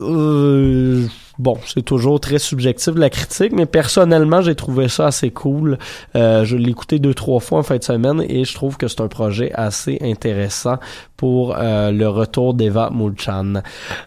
[0.00, 1.06] Euh,
[1.38, 5.78] bon, c'est toujours très subjectif la critique, mais personnellement, j'ai trouvé ça assez cool.
[6.16, 8.88] Euh, je l'ai écouté deux, trois fois en fin de semaine et je trouve que
[8.88, 10.78] c'est un projet assez intéressant
[11.22, 13.62] pour euh, le retour d'Eva Mulchan.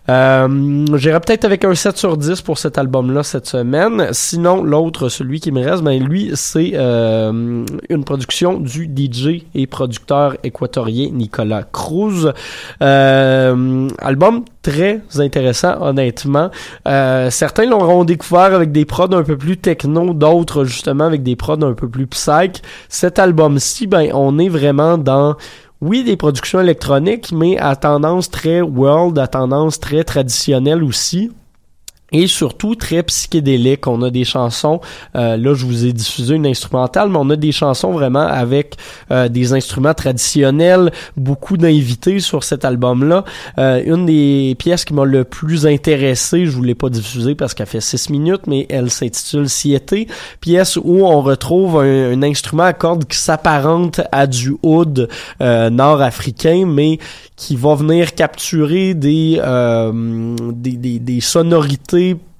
[0.09, 4.09] Euh, J'irai peut-être avec un 7 sur 10 pour cet album-là cette semaine.
[4.11, 9.65] Sinon, l'autre, celui qui me reste, ben lui, c'est euh, une production du DJ et
[9.65, 12.33] producteur équatorien Nicolas Cruz.
[12.81, 16.49] Album très intéressant, honnêtement.
[17.29, 21.63] Certains l'auront découvert avec des prods un peu plus techno, d'autres justement avec des prods
[21.63, 22.61] un peu plus psych.
[22.89, 25.35] Cet album-ci, ben, on est vraiment dans
[25.81, 31.31] oui, des productions électroniques, mais à tendance très world, à tendance très traditionnelle aussi
[32.11, 33.87] et surtout très psychédélique.
[33.87, 34.79] On a des chansons,
[35.15, 38.75] euh, là je vous ai diffusé une instrumentale, mais on a des chansons vraiment avec
[39.11, 43.25] euh, des instruments traditionnels, beaucoup d'invités sur cet album-là.
[43.57, 47.53] Euh, une des pièces qui m'a le plus intéressé, je vous l'ai pas diffusée parce
[47.53, 50.07] qu'elle fait 6 minutes, mais elle s'intitule Siété,
[50.41, 55.07] pièce où on retrouve un, un instrument à cordes qui s'apparente à du oud
[55.39, 56.99] nord-africain, mais
[57.35, 61.94] qui va venir capturer des, euh, des, des, des, sonorités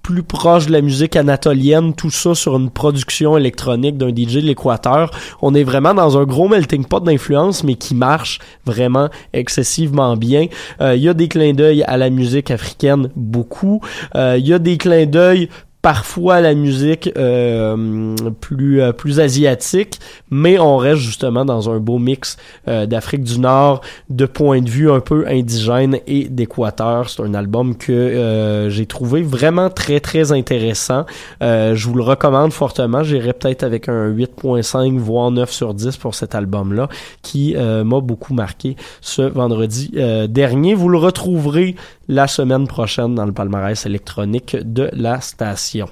[0.05, 4.39] plus proches de la musique anatolienne, tout ça sur une production électronique d'un DJ de
[4.41, 5.09] l'Équateur.
[5.41, 8.37] On est vraiment dans un gros melting pot d'influence, mais qui marche
[8.67, 10.47] vraiment excessivement bien.
[10.79, 13.81] Il euh, y a des clins d'œil à la musique africaine, beaucoup.
[14.13, 15.49] Il euh, y a des clins d'œil
[15.85, 19.99] parfois la musique euh, plus euh, plus asiatique,
[20.31, 24.69] mais on reste justement dans un beau mix euh, d'Afrique du Nord, de points de
[24.69, 27.07] vue un peu indigène et d'Équateur.
[27.07, 31.05] C'est un album que euh, j'ai trouvé vraiment très très intéressant.
[31.43, 33.03] Euh, je vous le recommande fortement.
[33.03, 36.89] J'irai peut-être avec un 8.5 voire 9 sur 10 pour cet album-là
[37.21, 39.91] qui m'a beaucoup marqué ce vendredi
[40.29, 40.73] dernier.
[40.73, 41.75] Vous le retrouverez
[42.07, 45.89] la semaine prochaine dans le palmarès électronique de la station.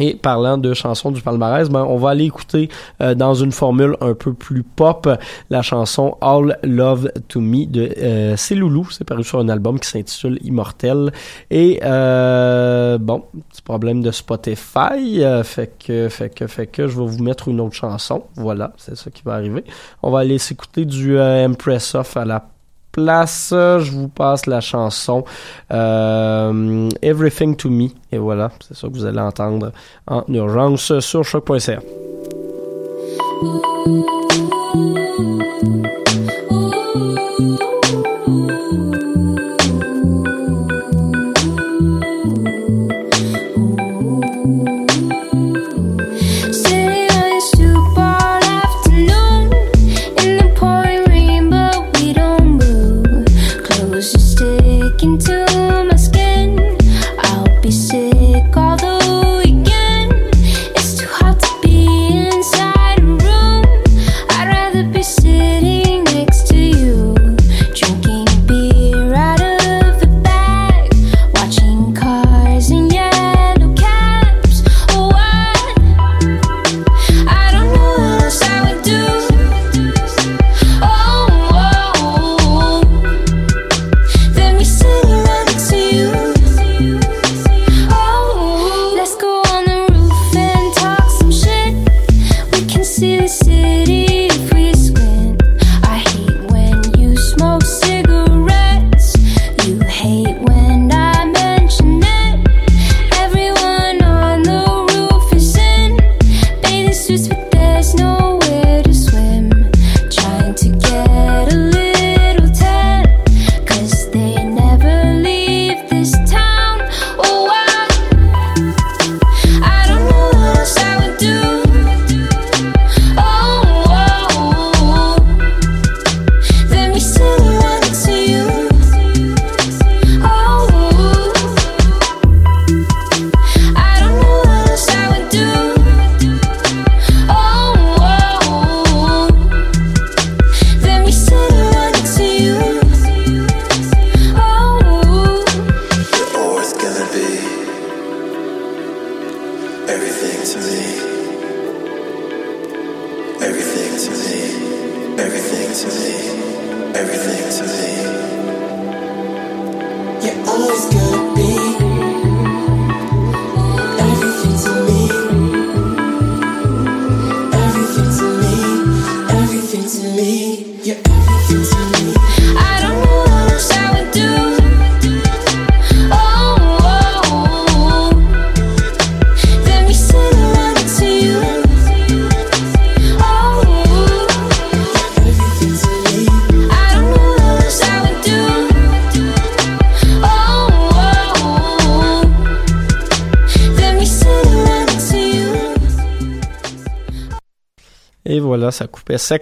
[0.00, 2.70] Et parlant de chansons du palmarès, ben, on va aller écouter
[3.02, 5.08] euh, dans une formule un peu plus pop
[5.50, 8.56] la chanson All Love to Me de euh, C'est.
[8.90, 11.12] C'est paru sur un album qui s'intitule Immortel.
[11.50, 15.22] Et euh, bon, petit problème de Spotify.
[15.22, 18.24] Euh, fait que, fait que, fait que je vais vous mettre une autre chanson.
[18.36, 19.64] Voilà, c'est ça qui va arriver.
[20.02, 22.40] On va aller s'écouter du euh, Empress Off à la
[22.92, 25.24] place, je vous passe la chanson
[25.72, 27.88] euh, Everything to Me.
[28.12, 29.72] Et voilà, c'est ça que vous allez entendre
[30.06, 31.80] en urgence sur choc.ca.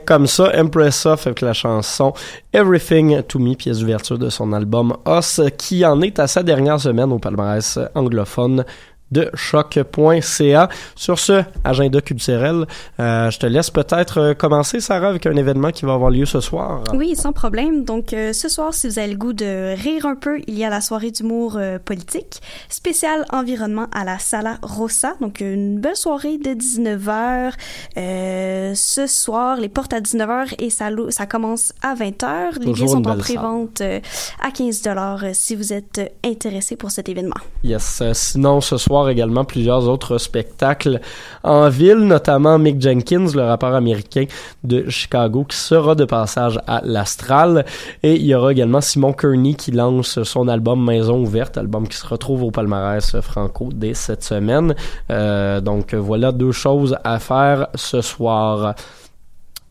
[0.04, 0.52] comme ça.
[0.56, 2.12] Empress Off avec la chanson
[2.52, 6.80] Everything to Me, pièce d'ouverture de son album Os, qui en est à sa dernière
[6.80, 8.64] semaine au palmarès anglophone
[9.10, 10.68] de choc.ca.
[10.94, 12.66] Sur ce agenda culturel,
[13.00, 16.26] euh, je te laisse peut-être euh, commencer, Sarah, avec un événement qui va avoir lieu
[16.26, 16.82] ce soir.
[16.94, 17.84] Oui, sans problème.
[17.84, 20.64] Donc, euh, ce soir, si vous avez le goût de rire un peu, il y
[20.64, 25.14] a la soirée d'humour euh, politique, spécial environnement à la Sala Rossa.
[25.20, 27.52] Donc, une belle soirée de 19h.
[27.96, 32.58] Euh, ce soir, les portes à 19h et ça, commence à 20h.
[32.60, 37.34] Les billets sont en pré-vente à 15 dollars si vous êtes intéressé pour cet événement.
[37.64, 38.02] Yes.
[38.12, 41.00] Sinon, ce soir également, plusieurs autres spectacles
[41.44, 44.24] en ville, notamment Mick Jenkins, le rappeur américain
[44.64, 47.64] de Chicago, qui sera de passage à l'Astral.
[48.02, 51.96] Et il y aura également Simon Kearney qui lance son album Maison ouverte, album qui
[51.96, 54.74] se retrouve au palmarès franco dès cette semaine.
[55.10, 58.74] Euh, donc voilà deux choses à faire ce soir.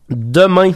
[0.08, 0.72] Demain,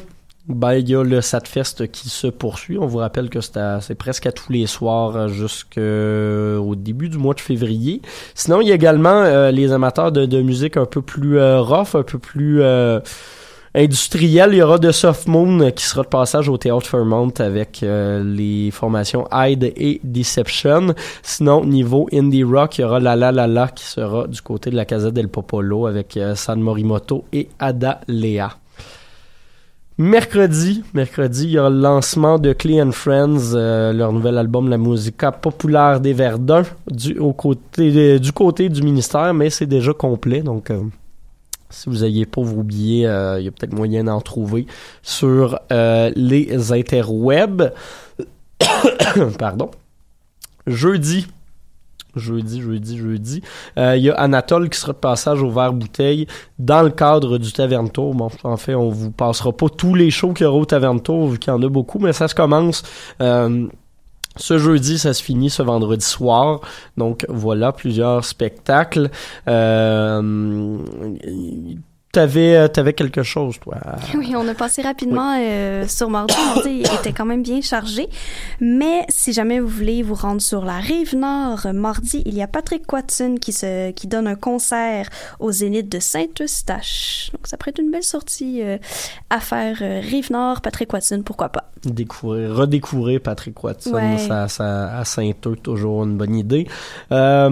[0.49, 2.79] ben, il y a le Satfest qui se poursuit.
[2.79, 7.41] On vous rappelle que c'est presque à tous les soirs jusqu'au début du mois de
[7.41, 8.03] février.
[8.35, 11.61] Sinon, il y a également euh, les amateurs de, de musique un peu plus euh,
[11.61, 13.01] rough, un peu plus euh,
[13.75, 14.51] industriel.
[14.53, 18.23] Il y aura de Soft Moon qui sera de passage au Théâtre Fairmont avec euh,
[18.25, 20.95] les formations Hyde et Deception.
[21.23, 24.71] Sinon, niveau indie rock, il y aura La La La La qui sera du côté
[24.71, 28.62] de la Casa del Popolo avec euh, San Morimoto et Ada Lea.
[30.03, 34.69] Mercredi, mercredi, il y a le lancement de Clay and Friends, euh, leur nouvel album
[34.69, 36.65] La Musica Populaire des Verdun,
[37.37, 40.81] côté, du côté du ministère, mais c'est déjà complet, donc euh,
[41.71, 44.67] si vous n'ayez pas vos billets, euh, il y a peut-être moyen d'en trouver
[45.03, 47.73] sur euh, les interwebs.
[49.39, 49.71] Pardon.
[50.67, 51.29] Jeudi,
[52.17, 53.43] jeudi, jeudi, jeudi.
[53.79, 56.27] Euh, Il y a Anatole qui sera de passage au verre bouteille
[56.59, 58.15] dans le cadre du Taverne Tour.
[58.15, 61.01] Bon, en fait, on vous passera pas tous les shows qu'il y aura au Taverne
[61.01, 62.83] Tour, vu qu'il y en a beaucoup, mais ça se commence.
[63.21, 63.67] euh,
[64.37, 66.61] ce jeudi, ça se finit ce vendredi soir.
[66.97, 69.11] Donc voilà, plusieurs spectacles.
[69.47, 70.79] Euh,
[72.13, 73.77] T'avais, t'avais quelque chose, toi.
[74.15, 76.35] Oui, on a passé rapidement euh, sur mardi.
[76.55, 78.07] Mardi était quand même bien chargé.
[78.61, 82.47] Mais si jamais vous voulez vous rendre sur la rive nord, mardi, il y a
[82.47, 85.09] Patrick Watson qui, se, qui donne un concert
[85.41, 87.31] au Zénith de Saint-Eustache.
[87.33, 88.77] Donc ça pourrait être une belle sortie euh,
[89.31, 89.79] à faire.
[89.81, 91.72] euh, rive nord, Patrick Watson, pourquoi pas?
[91.85, 94.19] Découvrir, redécouvrir Patrick Watson Ouais.
[94.19, 96.67] ça, ça, à Saint-Eustache, toujours une bonne idée.
[97.11, 97.49] Euh,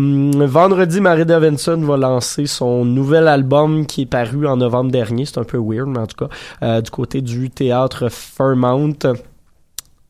[0.47, 5.25] vendredi, Marie Davidson va lancer son nouvel album qui est paru en novembre dernier.
[5.25, 8.99] C'est un peu weird, mais en tout cas, euh, du côté du théâtre Fairmount.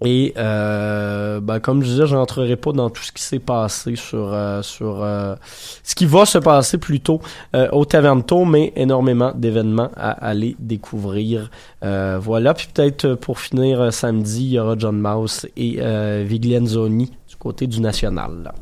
[0.03, 3.97] Et euh, ben, comme je disais, je n'entrerai pas dans tout ce qui s'est passé
[3.97, 5.35] sur euh, sur euh,
[5.83, 7.21] ce qui va se passer plutôt
[7.55, 11.51] euh, au Taverne Tour, mais énormément d'événements à aller découvrir.
[11.85, 15.81] Euh, voilà, puis peut-être euh, pour finir samedi, il y aura John Mouse et
[16.25, 18.53] Viglienzoni du côté du National.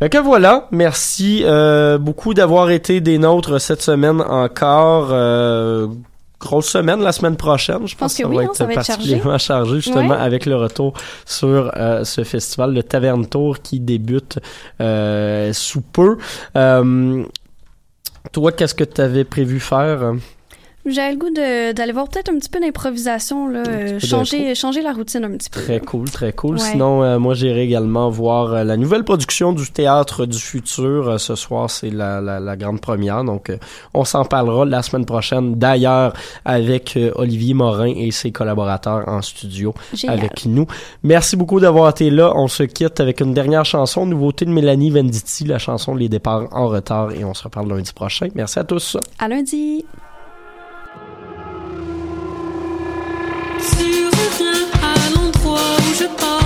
[0.00, 1.44] Fait que voilà, merci
[2.00, 5.12] beaucoup d'avoir été des nôtres cette semaine encore.
[6.44, 9.76] Grosse semaine la semaine prochaine, je pense, pense que oui, ça va être particulièrement chargé,
[9.76, 10.16] justement Ouais.
[10.20, 10.92] avec le retour
[11.24, 14.38] sur euh, ce festival, le Taverne Tour qui débute
[14.78, 16.18] euh, sous peu.
[16.56, 17.24] Euh,
[18.32, 20.12] toi, qu'est-ce que tu avais prévu faire?
[20.86, 24.92] J'avais le goût d'aller voir peut-être un petit peu d'improvisation, là, euh, changer, changer la
[24.92, 25.60] routine un petit peu.
[25.62, 26.56] Très cool, très cool.
[26.56, 26.60] Ouais.
[26.60, 31.18] Sinon, euh, moi, j'irai également voir euh, la nouvelle production du Théâtre du Futur.
[31.18, 33.24] Ce soir, c'est la, la, la grande première.
[33.24, 33.50] Donc,
[33.94, 35.54] on s'en parlera la semaine prochaine.
[35.54, 36.12] D'ailleurs,
[36.44, 40.18] avec Olivier Morin et ses collaborateurs en studio Génial.
[40.18, 40.66] avec nous.
[41.02, 42.32] Merci beaucoup d'avoir été là.
[42.36, 46.48] On se quitte avec une dernière chanson, nouveauté de Mélanie Venditti, la chanson Les départs
[46.52, 47.12] en retard.
[47.12, 48.28] Et on se reparle lundi prochain.
[48.34, 48.98] Merci à tous.
[49.18, 49.84] À lundi!
[56.06, 56.43] L'endroit où